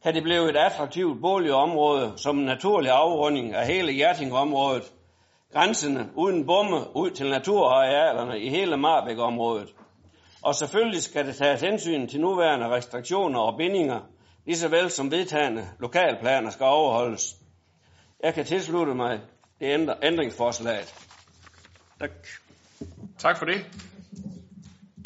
[0.02, 4.92] kan det blive et attraktivt boligområde som en naturlig afrunding af hele Hjertingområdet.
[5.52, 9.74] grænsende uden bomme ud til naturarealerne i hele Marbæk-området.
[10.42, 14.00] Og selvfølgelig skal det tages hensyn til nuværende restriktioner og bindinger,
[14.46, 17.36] lige så vel som vedtagende lokalplaner skal overholdes.
[18.22, 19.20] Jeg kan tilslutte mig
[19.60, 20.94] det ændringsforslaget.
[22.00, 22.10] Tak.
[23.18, 23.66] Tak for det.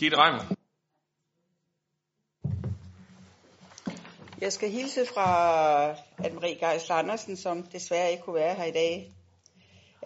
[0.03, 0.55] Gitte Reimer.
[4.41, 9.12] Jeg skal hilse fra Anne-Marie Geisler Andersen, som desværre ikke kunne være her i dag.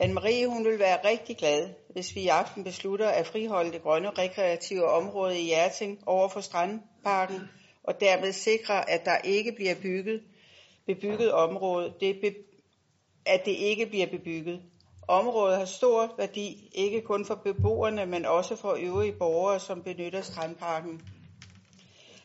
[0.01, 4.11] Anne-Marie, hun vil være rigtig glad, hvis vi i aften beslutter at friholde det grønne
[4.11, 7.41] rekreative område i Hjerting over for Strandparken,
[7.85, 10.23] og dermed sikre, at der ikke bliver bygget
[10.87, 12.35] bebygget område, det be,
[13.27, 14.63] at det ikke bliver bebygget.
[15.09, 20.21] Området har stor værdi, ikke kun for beboerne, men også for øvrige borgere, som benytter
[20.21, 21.03] Strandparken.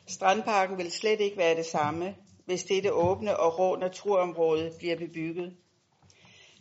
[0.07, 2.15] Strandparken vil slet ikke være det samme,
[2.45, 5.53] hvis dette åbne og rå naturområde bliver bebygget.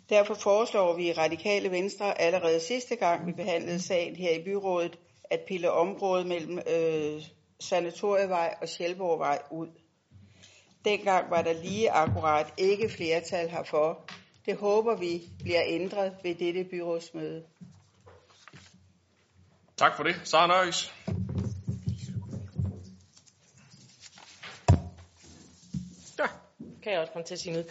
[0.09, 4.99] Derfor foreslår vi i Radikale Venstre allerede sidste gang, vi behandlede sagen her i byrådet,
[5.31, 7.23] at pille området mellem øh,
[7.61, 9.69] Sanatorievej og Sjælborgvej ud.
[10.85, 14.05] Dengang var der lige akkurat ikke flertal herfor.
[14.47, 17.45] Det håber vi bliver ændret ved dette byrådsmøde.
[19.77, 20.17] Tak for det.
[20.25, 20.95] Sara Nøjes.
[26.19, 26.27] Ja,
[26.83, 27.67] kan jeg også komme til at sige noget.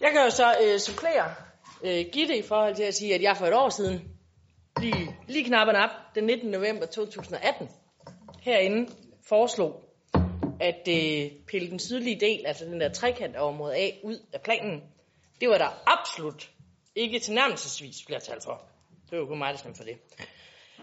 [0.00, 1.34] Jeg kan jo så øh, supplere
[1.84, 4.16] øh, Gitte i forhold til at sige, at jeg for et år siden,
[4.80, 6.50] lige, lige knapperne op, den 19.
[6.50, 7.68] november 2018,
[8.40, 8.92] herinde
[9.28, 9.85] foreslog
[10.60, 14.40] at øh, pille den sydlige del, altså den der trekant af område A, ud af
[14.40, 14.82] planen.
[15.40, 16.50] Det var der absolut
[16.94, 18.62] ikke tilnærmelsesvis flertal for.
[19.04, 19.98] Det var jo kun mig, der stemte for det.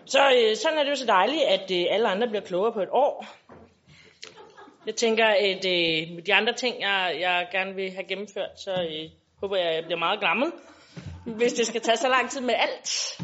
[0.05, 2.81] Så øh, sådan er det jo så dejligt, at øh, alle andre bliver klogere på
[2.81, 3.25] et år.
[4.85, 8.71] Jeg tænker, at øh, med de andre ting, jeg, jeg gerne vil have gennemført, så
[8.71, 9.09] øh,
[9.41, 10.51] håber jeg, at jeg bliver meget gammel,
[11.25, 13.21] hvis det skal tage så lang tid med alt.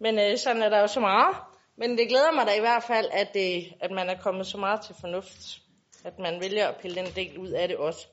[0.00, 1.36] Men øh, sådan er der jo så meget.
[1.76, 4.58] Men det glæder mig da i hvert fald, at, øh, at man er kommet så
[4.58, 5.60] meget til fornuft,
[6.04, 8.06] at man vælger at pille den del ud af det også.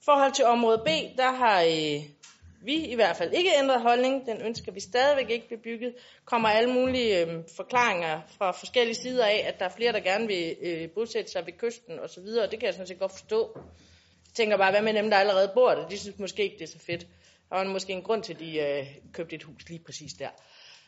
[0.00, 2.04] I forhold til område B, der har øh,
[2.62, 4.26] vi i hvert fald ikke ændret holdning.
[4.26, 5.78] Den ønsker vi stadigvæk ikke bebygget.
[5.78, 5.94] bygget.
[6.24, 10.26] Kommer alle mulige øh, forklaringer fra forskellige sider af, at der er flere, der gerne
[10.26, 13.50] vil øh, bosætte sig ved kysten osv., og det kan jeg sådan set godt forstå.
[14.26, 15.88] Jeg tænker bare, hvad med dem, der allerede bor der?
[15.88, 17.06] De synes måske ikke, det er så fedt.
[17.50, 20.28] Der var måske en grund til, at de øh, købte et hus lige præcis der.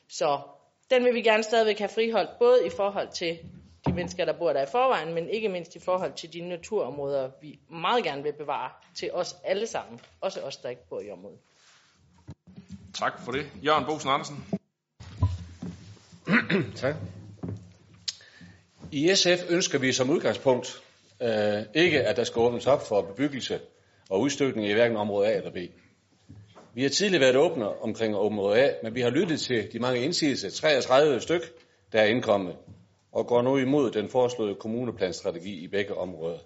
[0.08, 0.40] Så
[0.90, 3.38] den vil vi gerne stadigvæk have friholdt, både i forhold til
[3.90, 7.30] de mennesker, der bor der i forvejen, men ikke mindst i forhold til de naturområder,
[7.42, 10.00] vi meget gerne vil bevare til os alle sammen.
[10.20, 11.38] Også os, der ikke bor i området.
[12.94, 13.46] Tak for det.
[13.64, 14.44] Jørgen Bosen Andersen.
[16.82, 16.94] tak.
[18.92, 20.82] I SF ønsker vi som udgangspunkt
[21.22, 23.60] øh, ikke, at der skal åbnes op for bebyggelse
[24.10, 25.56] og udstykning i hverken område A eller B.
[26.74, 30.00] Vi har tidligere været åbne omkring område A, men vi har lyttet til de mange
[30.00, 31.42] indsigelser, 33 styk,
[31.92, 32.56] der er indkommet,
[33.12, 36.38] og går nu imod den foreslåede kommuneplanstrategi i begge områder.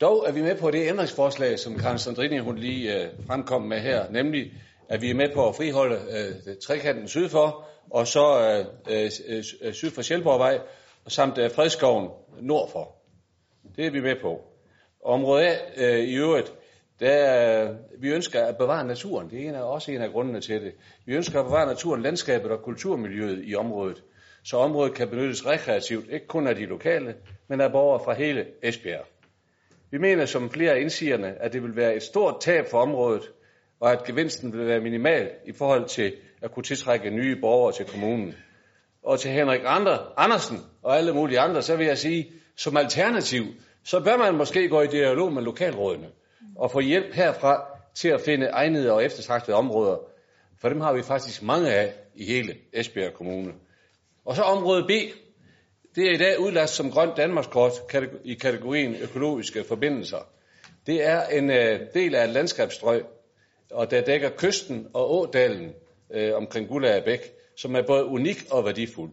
[0.00, 3.78] Dog er vi med på det ændringsforslag, som Karen Sandrini hun lige øh, fremkom med
[3.78, 4.52] her, nemlig
[4.88, 8.66] at vi er med på at friholde øh, trekanten syd for, og så øh,
[8.96, 10.58] øh, øh, øh syd for Sjælborgvej,
[11.04, 12.08] og samt øh, Fredskoven
[12.40, 12.96] nord for.
[13.76, 14.40] Det er vi med på.
[15.04, 16.52] Område A øh, i øvrigt,
[17.00, 19.30] der, øh, vi ønsker at bevare naturen.
[19.30, 20.72] Det er en af, også en af grundene til det.
[21.06, 24.02] Vi ønsker at bevare naturen, landskabet og kulturmiljøet i området,
[24.44, 27.14] så området kan benyttes rekreativt, ikke kun af de lokale,
[27.48, 29.06] men af borgere fra hele Esbjerg.
[29.90, 33.22] Vi mener som flere af indsigerne, at det vil være et stort tab for området,
[33.80, 37.86] og at gevinsten vil være minimal i forhold til at kunne tiltrække nye borgere til
[37.86, 38.34] kommunen.
[39.02, 43.44] Og til Henrik Ander, Andersen og alle mulige andre, så vil jeg sige, som alternativ,
[43.84, 46.08] så bør man måske gå i dialog med lokalrådene
[46.56, 49.96] og få hjælp herfra til at finde egnede og eftertragtede områder,
[50.60, 53.52] for dem har vi faktisk mange af i hele Esbjerg Kommune.
[54.24, 54.90] Og så område B,
[55.96, 57.72] det er i dag udlagt som grønt Danmarkskort
[58.24, 60.28] i kategorien økologiske forbindelser.
[60.86, 63.02] Det er en øh, del af et landskabsstrøg,
[63.70, 65.74] og der dækker kysten og ådalen
[66.14, 69.10] øh, omkring Gullager Bæk, som er både unik og værdifuld.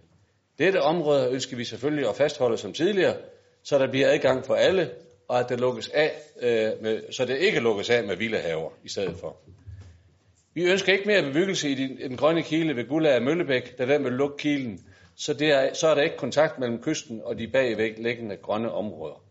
[0.60, 3.16] Dette område ønsker vi selvfølgelig at fastholde som tidligere,
[3.64, 4.90] så der bliver adgang for alle,
[5.28, 8.90] og at det lukkes af, øh, med, så det ikke lukkes af med villahaver i
[8.90, 9.38] stedet for.
[10.54, 13.86] Vi ønsker ikke mere bebyggelse i den, i den grønne kile ved Gullager Møllebæk, da
[13.86, 14.80] den vil lukke kilen,
[15.18, 19.24] så, det er, så er der ikke kontakt mellem kysten og de bagvedliggende grønne områder.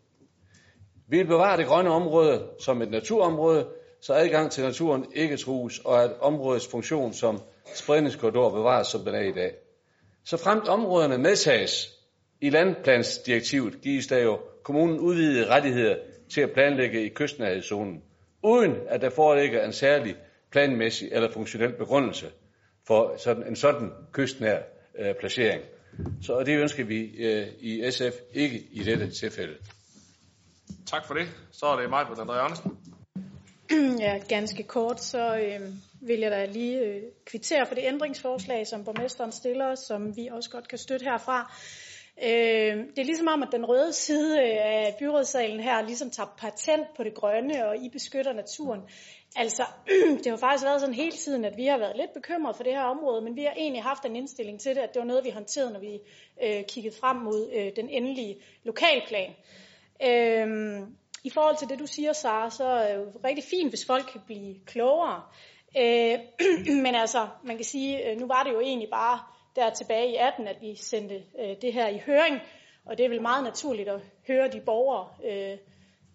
[1.09, 3.69] Vi vil bevare det grønne område som et naturområde,
[4.01, 7.41] så adgang til naturen ikke trues, og at områdets funktion som
[7.75, 9.55] spredningskorridor bevares, som den er i dag.
[10.25, 11.89] Så fremt områderne medtages
[12.41, 15.97] i landplansdirektivet, gives der jo kommunen udvidede rettigheder
[16.31, 18.03] til at planlægge i kystnærhedszonen,
[18.43, 20.17] uden at der foreligger en særlig
[20.51, 22.27] planmæssig eller funktionel begrundelse
[22.87, 24.59] for sådan, en sådan kystnær
[24.99, 25.63] øh, placering.
[26.23, 29.55] Så det ønsker vi øh, i SF ikke i dette tilfælde.
[30.87, 31.29] Tak for det.
[31.53, 32.79] Så er det mig, André Andersen.
[34.01, 38.85] Ja, ganske kort, så øh, vil jeg da lige øh, kvittere for det ændringsforslag, som
[38.85, 41.53] borgmesteren stiller, som vi også godt kan støtte herfra.
[42.23, 46.87] Øh, det er ligesom om, at den røde side af byrådssalen her ligesom tager patent
[46.97, 48.81] på det grønne, og I beskytter naturen.
[49.39, 49.65] Altså,
[50.23, 52.73] det har faktisk været sådan hele tiden, at vi har været lidt bekymret for det
[52.73, 55.25] her område, men vi har egentlig haft en indstilling til det, at det var noget,
[55.25, 56.01] vi håndterede, når vi
[56.43, 59.35] øh, kiggede frem mod øh, den endelige lokalplan.
[60.05, 63.87] Øhm, i forhold til det, du siger, Sara, så er det jo rigtig fint, hvis
[63.87, 65.23] folk kan blive klogere.
[65.79, 66.19] Øh,
[66.85, 69.21] men altså, man kan sige, øh, nu var det jo egentlig bare
[69.57, 72.41] der tilbage i 18, at vi sendte øh, det her i høring,
[72.85, 75.59] og det er vel meget naturligt at høre de borgere, øh,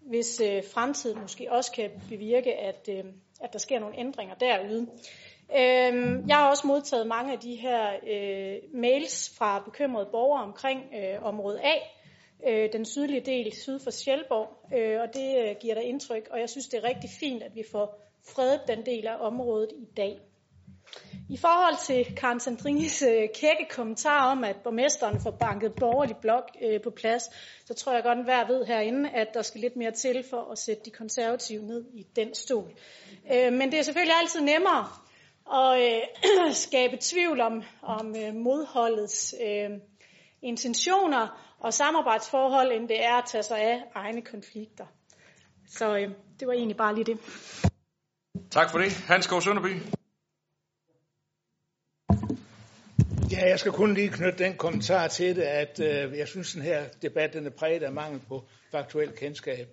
[0.08, 3.04] hvis øh, fremtiden måske også kan bevirke, at, øh,
[3.40, 4.86] at der sker nogle ændringer derude.
[5.54, 10.80] Øh, jeg har også modtaget mange af de her øh, mails fra bekymrede borgere omkring
[10.94, 11.74] øh, område A,
[12.48, 16.40] øh, den sydlige del syd for Sjælborg, øh, og det øh, giver der indtryk, og
[16.40, 18.00] jeg synes, det er rigtig fint, at vi får
[18.34, 20.20] fredet den del af området i dag.
[21.28, 26.50] I forhold til Karen Sandrinis øh, kække kommentar om, at borgmesteren får banket borgerlig blok
[26.62, 27.22] øh, på plads,
[27.64, 30.52] så tror jeg godt, at hver ved herinde, at der skal lidt mere til for
[30.52, 32.72] at sætte de konservative ned i den stol.
[33.34, 34.86] Øh, men det er selvfølgelig altid nemmere
[35.52, 39.70] at øh, skabe tvivl om, om øh, modholdets øh,
[40.42, 44.86] intentioner, og samarbejdsforhold, end det er at tage sig af egne konflikter.
[45.68, 46.08] Så øh,
[46.40, 47.18] det var egentlig bare lige det.
[48.50, 48.92] Tak for det.
[48.92, 50.01] Hans Gård Sønderby.
[53.32, 56.62] Ja, jeg skal kun lige knytte den kommentar til det, at øh, jeg synes, den
[56.62, 59.68] her debat den er præget af mangel på faktuel kendskab.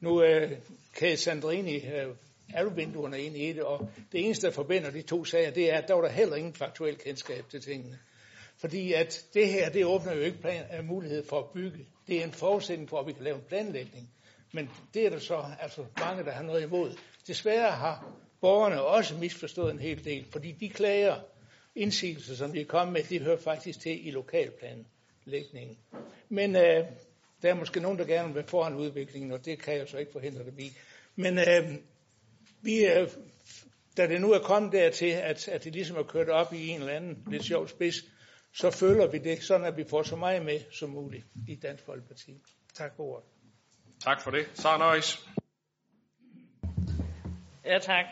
[0.00, 0.52] Nu øh,
[0.98, 2.14] kan Sandrini øh,
[2.54, 5.78] alle vinduerne ind i det, og det eneste, der forbinder de to sager, det er,
[5.78, 7.98] at der var der heller ingen faktuel kendskab til tingene.
[8.56, 11.86] Fordi at det her, det åbner jo ikke plan, øh, mulighed for at bygge.
[12.06, 14.10] Det er en forudsætning for, at vi kan lave en planlægning.
[14.52, 16.92] Men det er der så altså mange, der har noget imod.
[17.26, 21.16] Desværre har borgerne også misforstået en hel del, fordi de klager
[21.78, 25.78] indsigelser, som de er kommet med, de hører faktisk til i lokalplanlægningen.
[26.28, 26.84] Men øh,
[27.42, 30.12] der er måske nogen, der gerne vil foran udviklingen, og det kan jeg så ikke
[30.12, 30.72] forhindre dem i.
[31.16, 31.74] Men øh,
[32.62, 33.08] vi, øh,
[33.96, 36.80] da det nu er kommet dertil, at, at det ligesom er kørt op i en
[36.80, 37.96] eller anden lidt sjov spids,
[38.52, 41.84] så følger vi det, sådan at vi får så meget med som muligt i Dansk
[41.84, 42.40] Folkeparti.
[42.74, 43.24] Tak for ordet.
[44.00, 44.50] Tak for det.
[44.54, 45.28] Sara Nøjes.
[47.64, 48.04] Ja, tak.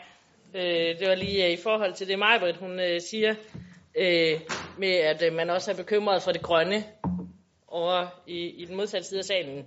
[0.55, 3.35] Øh, det var lige øh, i forhold til det, Majbrit, hun øh, siger,
[3.95, 4.39] øh,
[4.77, 6.83] med at øh, man også er bekymret for det grønne
[7.67, 9.65] over i, i den modsatte side af salen.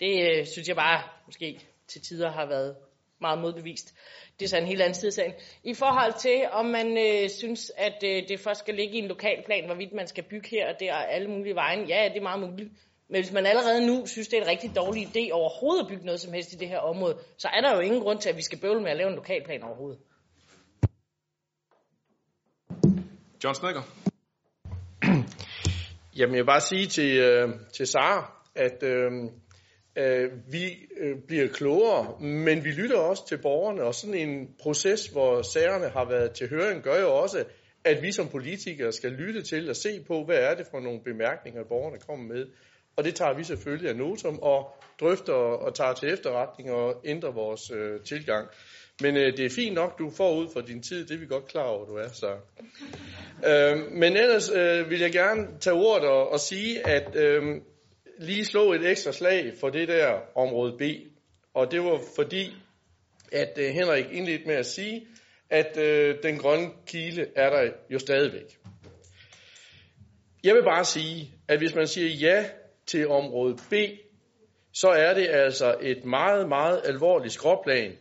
[0.00, 2.76] Det øh, synes jeg bare måske til tider har været
[3.20, 3.94] meget modbevist.
[4.38, 5.32] Det er så en helt anden side af sagen.
[5.64, 9.08] I forhold til, om man øh, synes, at øh, det først skal ligge i en
[9.08, 12.22] lokalplan, hvorvidt man skal bygge her og der og alle mulige veje, ja, det er
[12.22, 12.70] meget muligt.
[13.08, 16.04] Men hvis man allerede nu synes, det er en rigtig dårlig idé overhovedet at bygge
[16.04, 18.36] noget som helst i det her område, så er der jo ingen grund til, at
[18.36, 19.98] vi skal bøvle med at lave en lokalplan overhovedet.
[23.44, 23.82] John Snedker.
[26.18, 29.12] Jamen, jeg vil bare sige til, øh, til Sara, at øh,
[29.96, 35.06] øh, vi øh, bliver klogere, men vi lytter også til borgerne, og sådan en proces,
[35.06, 37.44] hvor sagerne har været til høring, gør jo også,
[37.84, 41.00] at vi som politikere skal lytte til og se på, hvad er det for nogle
[41.04, 42.46] bemærkninger, borgerne kommer med.
[42.96, 47.30] Og det tager vi selvfølgelig af notum og drøfter og tager til efterretning og ændrer
[47.30, 48.48] vores øh, tilgang.
[49.02, 51.26] Men øh, det er fint nok, du får ud for din tid, det er vi
[51.26, 52.36] godt klar over, du er så.
[53.46, 57.42] Øh, men ellers øh, vil jeg gerne tage ordet og, og sige, at øh,
[58.18, 60.82] lige slå et ekstra slag for det der område B.
[61.54, 62.54] Og det var fordi,
[63.32, 65.06] at øh, Henrik indledte med at sige,
[65.50, 68.58] at øh, den grønne kile er der jo stadigvæk.
[70.44, 72.44] Jeg vil bare sige, at hvis man siger ja
[72.86, 73.74] til område B,
[74.74, 77.92] så er det altså et meget, meget alvorligt skråplan,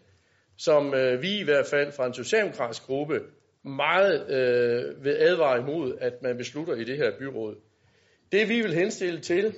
[0.57, 3.19] som øh, vi i hvert fald fra en socialdemokratisk gruppe
[3.63, 7.55] meget øh, vil advare imod, at man beslutter i det her byråd.
[8.31, 9.55] Det vi vil henstille til,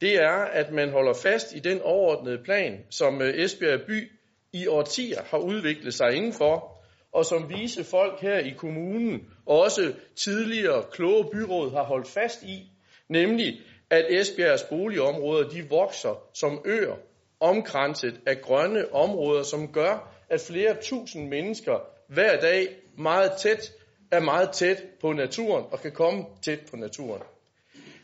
[0.00, 4.10] det er, at man holder fast i den overordnede plan, som øh, Esbjerg by
[4.52, 6.82] i årtier har udviklet sig indenfor,
[7.12, 12.42] og som vise folk her i kommunen, og også tidligere kloge byråd har holdt fast
[12.42, 12.70] i,
[13.08, 16.96] nemlig at Esbjergs boligområder de vokser som øer,
[17.40, 21.78] omkranset af grønne områder, som gør, at flere tusind mennesker
[22.08, 22.68] hver dag
[22.98, 23.72] meget tæt
[24.10, 27.22] er meget tæt på naturen og kan komme tæt på naturen.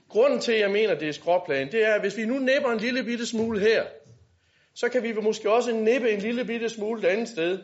[0.08, 2.70] Grunden til, at jeg mener, det er skråplan, det er, at hvis vi nu næpper
[2.70, 3.84] en lille bitte smule her,
[4.74, 7.58] så kan vi måske også nippe en lille bitte smule et andet sted.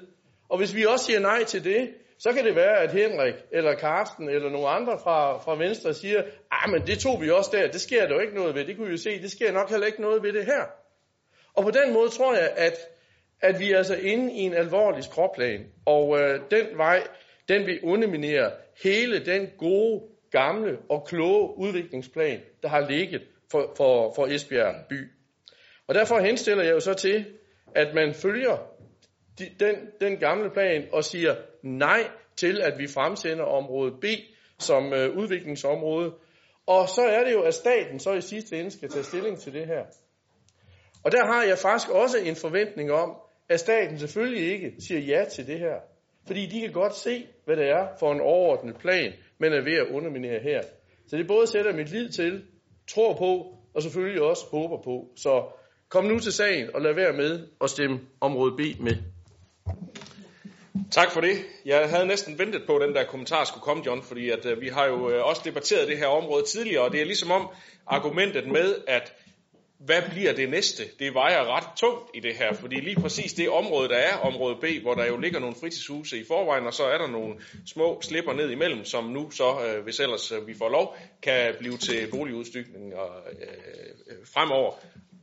[0.49, 3.75] Og hvis vi også siger nej til det, så kan det være, at Henrik eller
[3.75, 7.71] Karsten eller nogle andre fra, fra Venstre siger, ah, men det tog vi også der,
[7.71, 9.71] det sker der jo ikke noget ved, det kunne vi jo se, det sker nok
[9.71, 10.65] heller ikke noget ved det her.
[11.55, 12.94] Og på den måde tror jeg, at,
[13.41, 17.07] at vi er altså inde i en alvorlig skråplan, og øh, den vej,
[17.49, 18.51] den vil underminere
[18.85, 25.11] hele den gode, gamle og kloge udviklingsplan, der har ligget for, for, for Esbjerg by.
[25.87, 27.27] Og derfor henstiller jeg jo så til,
[27.75, 28.57] at man følger
[29.39, 34.05] de, den, den gamle plan og siger nej til, at vi fremsender område B
[34.59, 36.15] som øh, udviklingsområde.
[36.67, 39.53] Og så er det jo, at staten så i sidste ende skal tage stilling til
[39.53, 39.85] det her.
[41.05, 43.17] Og der har jeg faktisk også en forventning om,
[43.49, 45.77] at staten selvfølgelig ikke siger ja til det her.
[46.27, 49.73] Fordi de kan godt se, hvad det er for en overordnet plan, man er ved
[49.73, 50.63] at underminere her.
[51.07, 52.43] Så det både sætter mit lid til,
[52.89, 55.09] tror på, og selvfølgelig også håber på.
[55.17, 55.45] Så
[55.89, 58.97] kom nu til sagen, og lad være med at stemme område B med.
[60.91, 61.37] Tak for det.
[61.65, 64.61] Jeg havde næsten ventet på, at den der kommentar skulle komme, John, fordi at, øh,
[64.61, 67.49] vi har jo øh, også debatteret det her område tidligere, og det er ligesom om
[67.87, 69.13] argumentet med, at
[69.85, 70.83] hvad bliver det næste?
[70.99, 74.57] Det vejer ret tungt i det her, fordi lige præcis det område, der er område
[74.57, 77.35] B, hvor der jo ligger nogle fritidshuse i forvejen, og så er der nogle
[77.67, 81.55] små slipper ned imellem, som nu så, øh, hvis ellers øh, vi får lov, kan
[81.59, 83.49] blive til boligudstykning og, øh,
[84.11, 84.73] øh fremover.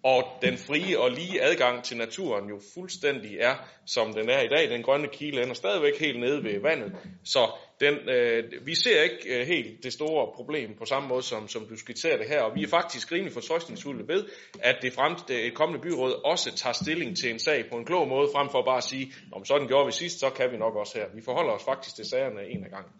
[0.04, 4.48] Og den frie og lige adgang til naturen jo fuldstændig er, som den er i
[4.48, 4.70] dag.
[4.70, 6.96] Den grønne kile er stadigvæk helt nede ved vandet.
[7.24, 11.48] Så den, øh, vi ser ikke øh, helt det store problem på samme måde, som,
[11.48, 12.42] som du skitserer det her.
[12.42, 14.26] Og vi er faktisk rimelig fortrøstningsfulde ved,
[14.60, 18.08] at det, frem, det kommende byråd også tager stilling til en sag på en klog
[18.08, 20.76] måde, frem for bare at sige, om sådan gjorde vi sidst, så kan vi nok
[20.76, 21.06] også her.
[21.16, 22.92] Vi forholder os faktisk til sagerne en af gangen.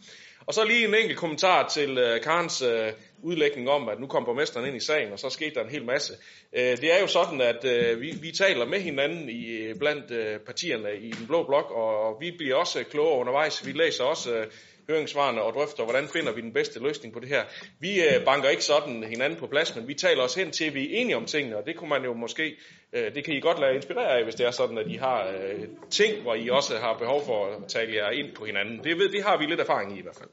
[0.46, 4.26] Og så lige en enkelt kommentar til øh, Karens øh, udlægning om, at nu kom
[4.26, 6.14] borgmesteren ind i sagen, og så skete der en hel masse.
[6.54, 10.12] Øh, det er jo sådan, at øh, vi, vi taler med hinanden i, øh, blandt
[10.12, 13.66] øh, partierne i den blå blok, og vi bliver også øh, klogere undervejs.
[13.66, 14.48] Vi læser også Øh,
[14.90, 17.44] høringssvarene og drøfter, hvordan finder vi den bedste løsning på det her.
[17.80, 20.74] Vi øh, banker ikke sådan hinanden på plads, men vi taler os hen til, at
[20.74, 22.58] vi er enige om tingene, og det kunne man jo måske,
[22.94, 25.28] øh, det kan I godt lade inspirere af, hvis det er sådan, at I har
[25.28, 28.84] øh, ting, hvor I også har behov for at tale jer ind på hinanden.
[28.84, 30.30] Det, ved, det har vi lidt erfaring i i hvert fald.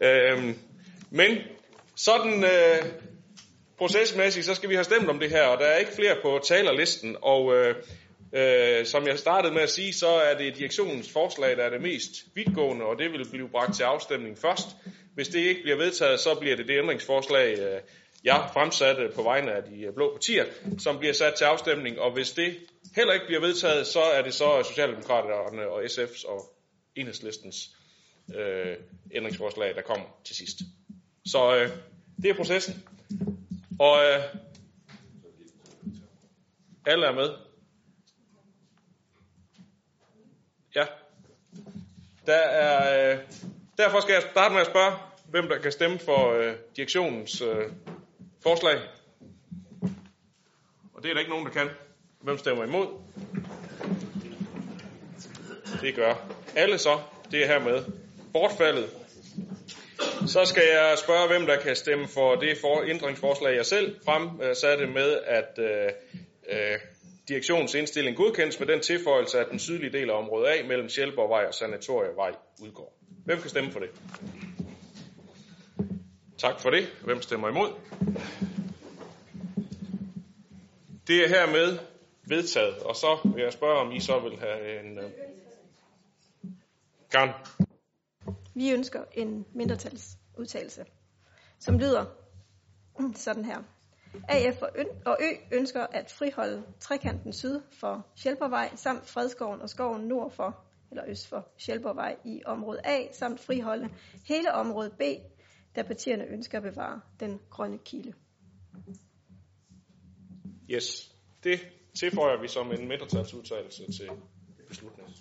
[0.00, 0.54] Øh,
[1.10, 1.38] men
[1.96, 2.84] sådan øh,
[3.78, 6.40] procesmæssigt, så skal vi have stemt om det her, og der er ikke flere på
[6.44, 7.74] talerlisten, og øh,
[8.32, 11.82] øh, som jeg startede med at sige, så er det direktionens forslag, der er det
[11.82, 14.66] mest vidtgående, og det vil blive bragt til afstemning først.
[15.14, 17.80] Hvis det ikke bliver vedtaget, så bliver det det ændringsforslag, øh,
[18.24, 20.44] jeg fremsatte på vegne af de øh, blå partier,
[20.78, 22.56] som bliver sat til afstemning, og hvis det
[22.96, 26.54] heller ikke bliver vedtaget, så er det så Socialdemokraterne og SF's og
[26.96, 27.76] Enhedslistens
[28.36, 28.76] øh,
[29.14, 30.58] ændringsforslag, der kommer til sidst.
[31.26, 31.70] Så øh,
[32.22, 32.84] det er processen.
[33.78, 34.22] Og øh,
[36.86, 37.51] alle er med.
[40.74, 40.84] Ja.
[42.26, 43.18] Der er, øh,
[43.78, 44.92] derfor skal jeg starte med at spørge,
[45.30, 47.72] hvem der kan stemme for øh, direktionens øh,
[48.42, 48.78] forslag.
[50.94, 51.68] Og det er der ikke nogen, der kan.
[52.20, 52.86] Hvem stemmer imod?
[55.80, 56.14] Det gør
[56.56, 57.00] alle så.
[57.30, 57.84] Det er hermed
[58.32, 58.90] bortfaldet.
[60.26, 64.86] Så skal jeg spørge, hvem der kan stemme for det for ændringsforslag, jeg selv fremsatte
[64.86, 65.90] med, at øh,
[66.48, 66.78] øh,
[67.28, 71.44] direktionens indstilling godkendes med den tilføjelse, at den sydlige del af området A mellem Sjælborgvej
[71.44, 72.98] og Sanatorievej udgår.
[73.24, 73.90] Hvem kan stemme for det?
[76.38, 76.88] Tak for det.
[77.04, 77.70] Hvem stemmer imod?
[81.06, 81.78] Det er hermed
[82.28, 84.98] vedtaget, og så vil jeg spørge, om I så vil have en...
[84.98, 85.10] Øh...
[87.10, 87.32] Gerne.
[88.54, 90.84] Vi ønsker en mindretalsudtalelse,
[91.58, 92.04] som lyder
[93.14, 93.62] sådan her.
[94.28, 94.62] AF
[95.06, 100.64] og Ø ønsker at friholde trekanten syd for Sjælborgvej samt Fredskoven og skoven nord for
[100.90, 103.88] eller øst for Sjælborgvej i område A, samt friholde
[104.24, 105.02] hele område B,
[105.76, 108.12] da partierne ønsker at bevare den grønne kilde.
[110.70, 111.60] Yes, det
[112.00, 114.10] tilføjer vi som en mindretalsudtalelse til
[114.68, 115.14] beslutningen.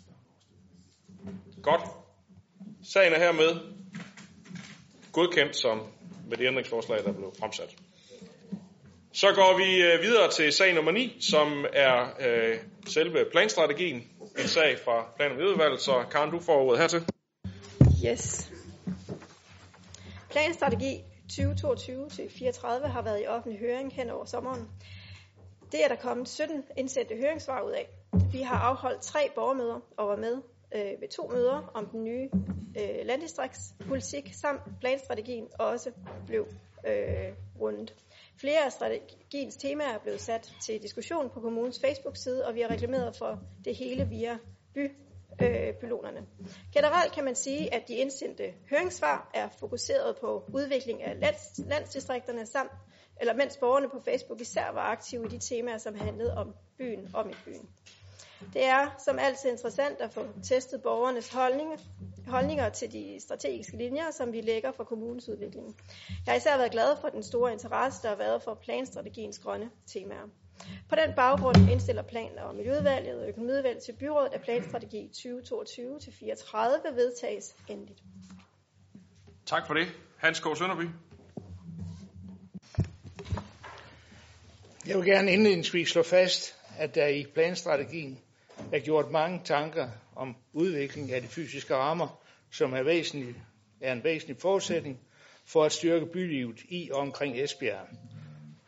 [1.63, 1.81] Godt.
[2.83, 3.73] Sagen er hermed
[5.11, 5.79] godkendt som
[6.29, 7.80] med det ændringsforslag, der blev fremsat.
[9.13, 12.57] Så går vi øh, videre til sag nummer 9, som er øh,
[12.87, 14.03] selve planstrategien.
[14.39, 17.05] En sag fra plan- og udvalget, så Karen, du får ordet hertil.
[18.05, 18.51] Yes.
[20.29, 24.69] Planstrategi 2022-34 har været i offentlig høring hen over sommeren.
[25.71, 27.89] Det er der kommet 17 indsendte høringssvar ud af.
[28.31, 30.41] Vi har afholdt tre borgermøder og var med
[30.75, 32.29] øh, ved to møder om den nye
[32.79, 35.91] øh, landdistriktspolitik, samt planstrategien også
[36.27, 36.47] blev
[36.87, 37.93] øh, rundet.
[38.41, 42.71] Flere af strategiens temaer er blevet sat til diskussion på kommunens Facebook-side, og vi har
[42.71, 44.37] reklameret for det hele via
[44.73, 46.19] bypiloterne.
[46.19, 51.59] Øh, Generelt kan man sige, at de indsendte høringssvar er fokuseret på udvikling af lands,
[51.67, 52.71] landsdistrikterne, samt,
[53.19, 57.09] eller mens borgerne på Facebook især var aktive i de temaer, som handlede om byen
[57.13, 57.69] og i byen.
[58.53, 61.77] Det er som altid interessant at få testet borgernes holdninger,
[62.27, 65.75] holdninger til de strategiske linjer, som vi lægger for kommunens udvikling.
[66.25, 69.69] Jeg har især været glad for den store interesse, der har været for planstrategiens grønne
[69.87, 70.29] temaer.
[70.89, 77.55] På den baggrund indstiller plan- og miljøudvalget og økonomiudvalget til byrådet, at planstrategi 2022-34 vedtages
[77.67, 77.99] endeligt.
[79.45, 79.87] Tak for det.
[80.17, 80.43] Hans K.
[80.57, 80.89] Sønderby.
[84.87, 88.19] Jeg vil gerne indledningsvis slå fast, at der i planstrategien
[88.73, 93.35] er gjort mange tanker om udvikling af de fysiske rammer, som er, væsentlig,
[93.81, 94.99] er en væsentlig forudsætning
[95.45, 97.87] for at styrke bylivet i og omkring Esbjerg,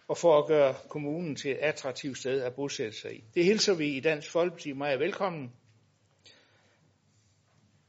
[0.07, 3.23] og for at gøre kommunen til et attraktivt sted at bosætte sig i.
[3.35, 5.51] Det hilser vi i Dansk Folkeparti meget velkommen.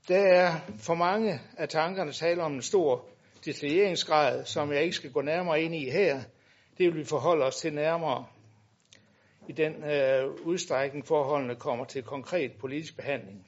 [0.09, 3.09] Der er for mange af tankerne tale om en stor
[3.45, 6.23] detaljeringsgrad, som jeg ikke skal gå nærmere ind i her.
[6.79, 8.27] Det vil vi forholde os til nærmere
[9.49, 13.47] i den øh, udstrækning forholdene kommer til konkret politisk behandling.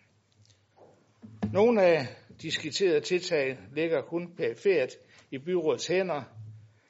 [1.52, 2.06] Nogle af
[2.42, 4.92] de skitserede tiltag ligger kun perifært
[5.30, 6.22] i byrådets hænder,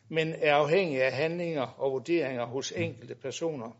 [0.09, 3.70] men er afhængige af handlinger og vurderinger hos enkelte personer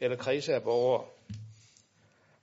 [0.00, 1.04] eller kredse af borgere.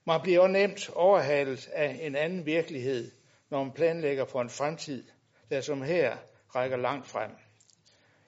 [0.05, 3.11] Man bliver også nemt overhalet af en anden virkelighed,
[3.49, 5.03] når man planlægger for en fremtid,
[5.49, 6.17] der som her
[6.55, 7.31] rækker langt frem.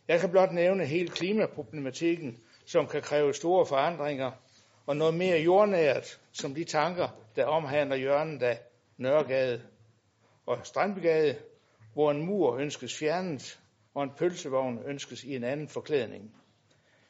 [0.08, 2.38] Jeg kan blot nævne hele klimaproblematikken,
[2.70, 4.32] som kan kræve store forandringer,
[4.86, 8.60] og noget mere jordnært, som de tanker, der omhandler hjørnet af
[8.98, 9.62] Nørregade
[10.46, 11.36] og Strandbegade,
[11.94, 13.60] hvor en mur ønskes fjernet,
[13.94, 16.36] og en pølsevogn ønskes i en anden forklædning.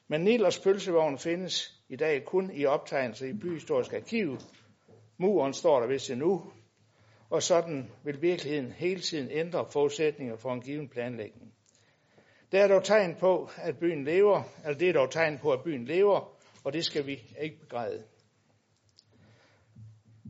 [0.07, 4.38] Men Nilers pølsevogn findes i dag kun i optegnelser i Byhistorisk Arkiv.
[5.18, 6.51] Muren står der vist endnu,
[7.30, 11.53] og sådan vil virkeligheden hele tiden ændre forudsætninger for en given planlægning.
[12.52, 15.64] Der er dog tegn på, at byen lever, eller det er dog tegn på, at
[15.64, 18.04] byen lever, og det skal vi ikke begræde.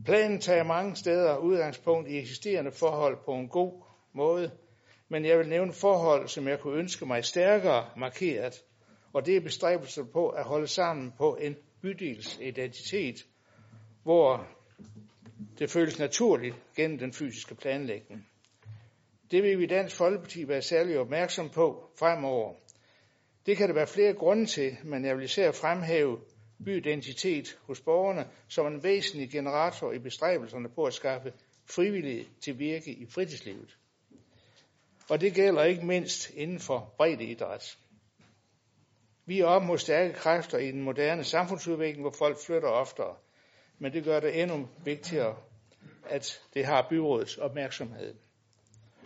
[0.04, 4.50] Planen tager mange steder udgangspunkt i eksisterende forhold på en god måde,
[5.08, 8.62] men jeg vil nævne forhold, som jeg kunne ønske mig stærkere markeret,
[9.12, 13.26] og det er bestræbelser på at holde sammen på en bydels identitet,
[14.02, 14.46] hvor
[15.58, 18.29] det føles naturligt gennem den fysiske planlægning.
[19.30, 22.54] Det vil vi i Dansk Folkeparti være særlig opmærksom på fremover.
[23.46, 26.20] Det kan der være flere grunde til, men jeg vil især fremhæve
[26.64, 31.32] byidentitet hos borgerne som en væsentlig generator i bestræbelserne på at skaffe
[31.64, 33.76] frivillige til virke i fritidslivet.
[35.10, 37.78] Og det gælder ikke mindst inden for breddeidræt.
[39.26, 43.16] Vi er op mod stærke kræfter i den moderne samfundsudvikling, hvor folk flytter oftere.
[43.78, 45.36] Men det gør det endnu vigtigere,
[46.04, 48.14] at det har byrådets opmærksomhed.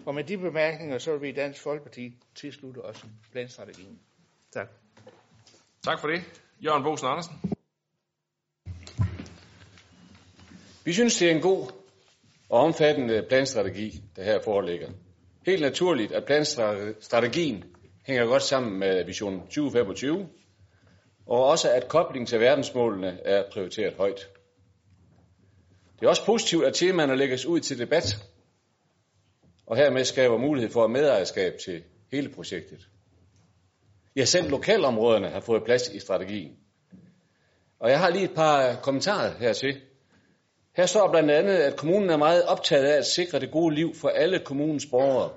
[0.07, 3.99] Og med de bemærkninger, så vil vi i Dansk Folkeparti tilslutte os planstrategien.
[4.53, 4.69] Tak.
[5.85, 6.23] Tak for det.
[6.65, 7.35] Jørgen Bosen Andersen.
[10.85, 11.73] Vi synes, det er en god
[12.49, 14.89] og omfattende planstrategi, der her foreligger.
[15.47, 17.65] Helt naturligt, at planstrategien
[18.07, 20.29] hænger godt sammen med Vision 2025,
[21.27, 24.29] og også at koblingen til verdensmålene er prioriteret højt.
[26.01, 28.34] Det er også positivt, at temaerne lægges ud til debat,
[29.67, 32.89] og hermed skaber mulighed for medejerskab til hele projektet.
[34.17, 36.57] Ja, selv lokalområderne har fået plads i strategien.
[37.81, 39.81] Og jeg har lige et par kommentarer hertil.
[40.77, 43.95] Her står blandt andet, at kommunen er meget optaget af at sikre det gode liv
[43.95, 45.31] for alle kommunens borgere.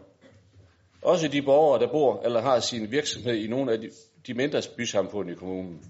[1.02, 3.80] Også de borgere, der bor eller har sin virksomhed i nogle af
[4.28, 5.82] de, mindre bysamfund i kommunen.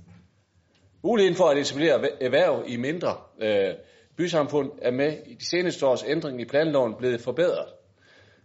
[1.04, 3.74] Muligheden for at etablere erhverv i mindre øh,
[4.18, 7.68] bysamfund er med i de seneste års ændring i planloven blevet forbedret,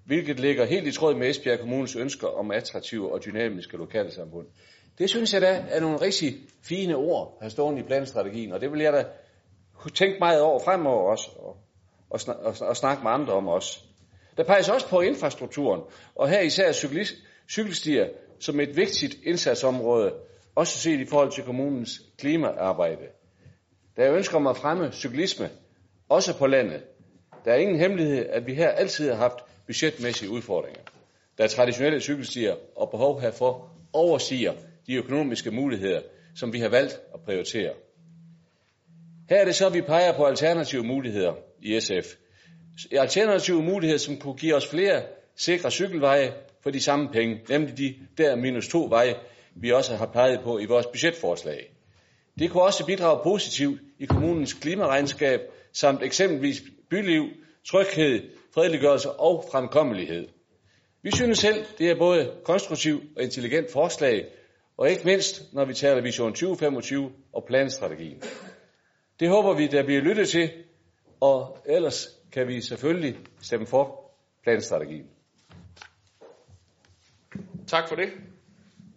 [0.05, 4.47] hvilket ligger helt i tråd med Esbjerg Kommunes ønsker om attraktive og dynamiske lokalsamfund.
[4.99, 8.73] Det synes jeg da er nogle rigtig fine ord, der står i planstrategien, og det
[8.73, 9.05] vil jeg da
[9.95, 11.57] tænke meget over fremover også, og,
[12.11, 13.79] og, og, og snakke med andre om også.
[14.37, 15.81] Der peges også på infrastrukturen,
[16.15, 17.15] og her især cyklist,
[17.51, 18.09] cykelstier
[18.41, 20.13] som et vigtigt indsatsområde,
[20.55, 23.07] også set i forhold til kommunens klimaarbejde.
[23.97, 25.51] Der er ønsker om at fremme cyklisme,
[26.09, 26.83] også på landet.
[27.45, 30.81] Der er ingen hemmelighed, at vi her altid har haft budgetmæssige udfordringer.
[31.39, 34.53] da traditionelle cykelstier, og behov herfor overstiger
[34.87, 36.01] de økonomiske muligheder,
[36.37, 37.73] som vi har valgt at prioritere.
[39.29, 42.15] Her er det så, at vi peger på alternative muligheder i SF.
[42.93, 45.03] Alternative muligheder, som kunne give os flere
[45.37, 49.15] sikre cykelveje for de samme penge, nemlig de der minus to veje,
[49.55, 51.73] vi også har peget på i vores budgetforslag.
[52.39, 55.41] Det kunne også bidrage positivt i kommunens klimaregnskab,
[55.73, 57.25] samt eksempelvis byliv,
[57.71, 58.23] tryghed,
[58.55, 60.29] fredeliggørelse og fremkommelighed.
[61.03, 64.27] Vi synes selv, det er både konstruktivt og intelligent forslag,
[64.77, 68.23] og ikke mindst, når vi taler Vision 2025 og planstrategien.
[69.21, 70.51] Det håber vi, der bliver lyttet til,
[71.21, 74.11] og ellers kan vi selvfølgelig stemme for
[74.43, 75.07] planstrategien.
[77.67, 78.09] Tak for det.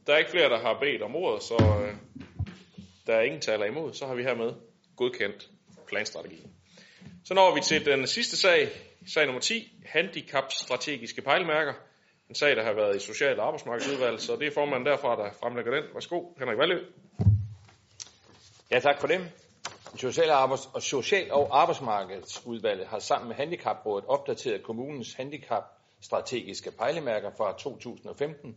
[0.08, 1.96] Der er ikke flere, der har bedt om ordet, så øh,
[3.08, 3.94] der er ingen taler imod.
[3.94, 4.54] Så har vi hermed
[4.96, 5.50] godkendt
[5.88, 6.52] planstrategien.
[7.26, 8.70] Så når vi til den sidste sag,
[9.08, 11.74] sag nummer 10, handicap strategiske pejlemærker.
[12.30, 15.32] En sag, der har været i Social- og Arbejdsmarkedsudvalget, så det er formanden derfra, der
[15.40, 15.84] fremlægger den.
[15.94, 16.84] Værsgo, Henrik Valø.
[18.72, 19.32] Ja, tak for det.
[19.96, 27.32] Social- og, Arbejds- og Social- og Arbejdsmarkedsudvalget har sammen med Handicaprådet opdateret kommunens handicapstrategiske pejlemærker
[27.38, 28.56] fra 2015,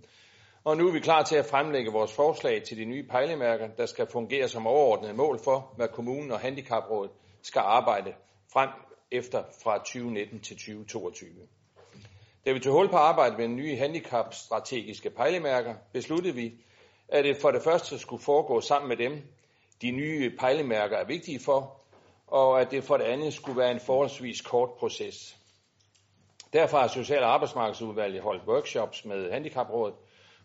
[0.64, 3.86] og nu er vi klar til at fremlægge vores forslag til de nye pejlemærker, der
[3.86, 7.10] skal fungere som overordnet mål for, hvad kommunen og Handicaprådet
[7.42, 8.14] skal arbejde
[8.52, 8.68] frem
[9.12, 11.30] efter fra 2019 til 2022.
[12.46, 16.52] Da vi tog hul på arbejde med nye handicapstrategiske pejlemærker, besluttede vi,
[17.08, 19.22] at det for det første skulle foregå sammen med dem,
[19.82, 21.80] de nye pejlemærker er vigtige for,
[22.26, 25.36] og at det for det andet skulle være en forholdsvis kort proces.
[26.52, 29.94] Derfor har Social- og Arbejdsmarkedsudvalget holdt workshops med Handicaprådet,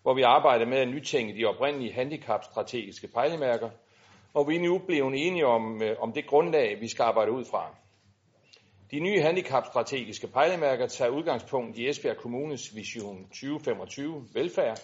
[0.01, 3.70] hvor vi arbejder med at nytænke de oprindelige handicapstrategiske pejlemærker,
[4.34, 7.45] og vi er nu blevet enige om, øh, om det grundlag, vi skal arbejde ud
[7.45, 7.76] fra.
[8.93, 14.79] De nye handicapstrategiske pejlemærker tager udgangspunkt i Esbjerg Kommunes vision 2025 velfærd,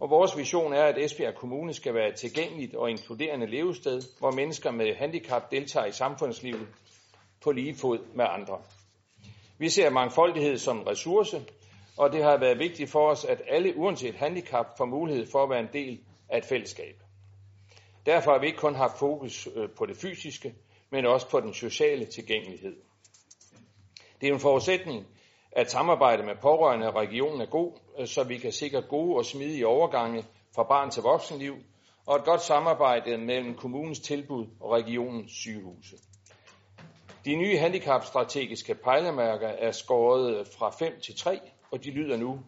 [0.00, 4.30] og vores vision er, at Esbjerg Kommune skal være et tilgængeligt og inkluderende levested, hvor
[4.30, 6.68] mennesker med handicap deltager i samfundslivet
[7.42, 8.58] på lige fod med andre.
[9.58, 11.42] Vi ser mangfoldighed som en ressource,
[11.96, 15.50] og det har været vigtigt for os, at alle uanset handicap får mulighed for at
[15.50, 17.02] være en del af et fællesskab.
[18.06, 20.54] Derfor har vi ikke kun haft fokus øh, på det fysiske,
[20.90, 22.89] men også på den sociale tilgængelighed.
[24.20, 25.06] Det er en forudsætning,
[25.52, 29.24] at samarbejde med pårørende og regionen er god, øh, så vi kan sikre gode og
[29.24, 31.54] smidige overgange fra barn til voksenliv,
[32.06, 35.96] og et godt samarbejde mellem kommunens tilbud og regionens sygehuse.
[37.24, 41.40] De nye handicapstrategiske pejlemærker er skåret øh, fra 5 til 3,
[41.70, 42.40] og de lyder nu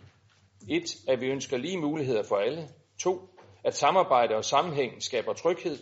[0.68, 0.83] 1.
[1.09, 2.68] At vi ønsker lige muligheder for alle.
[3.01, 3.29] 2.
[3.64, 5.79] At samarbejde og sammenhæng skaber tryghed.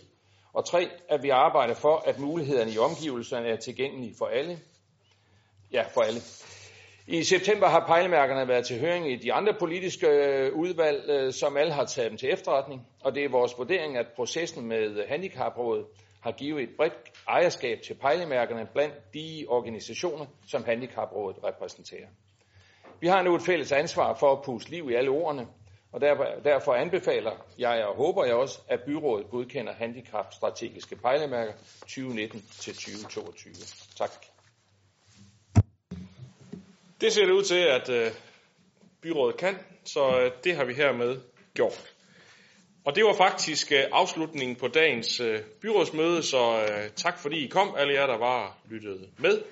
[0.52, 0.88] Og 3.
[1.08, 4.58] At vi arbejder for, at mulighederne i omgivelserne er tilgængelige for alle.
[5.72, 6.20] Ja, for alle.
[7.06, 11.56] I september har pejlemærkerne været til høring i de andre politiske øh, udvalg, øh, som
[11.56, 12.86] alle har taget dem til efterretning.
[13.04, 15.86] Og det er vores vurdering, at processen med handicaprådet
[16.20, 22.06] har givet et bredt ejerskab til pejlemærkerne blandt de organisationer, som handicaprådet repræsenterer.
[23.00, 25.46] Vi har nu et fælles ansvar for at puste liv i alle ordene,
[25.92, 33.96] og derfor, derfor anbefaler jeg og håber jeg også, at byrådet godkender handicapstrategiske pejlemærker 2019-2022.
[33.96, 34.10] Tak.
[37.00, 38.10] Det ser det ud til, at øh,
[39.02, 41.20] byrådet kan, så øh, det har vi hermed
[41.54, 41.94] gjort.
[42.84, 47.48] Og det var faktisk øh, afslutningen på dagens øh, byrådsmøde, så øh, tak fordi I
[47.48, 49.42] kom, alle jer, der var lyttet med.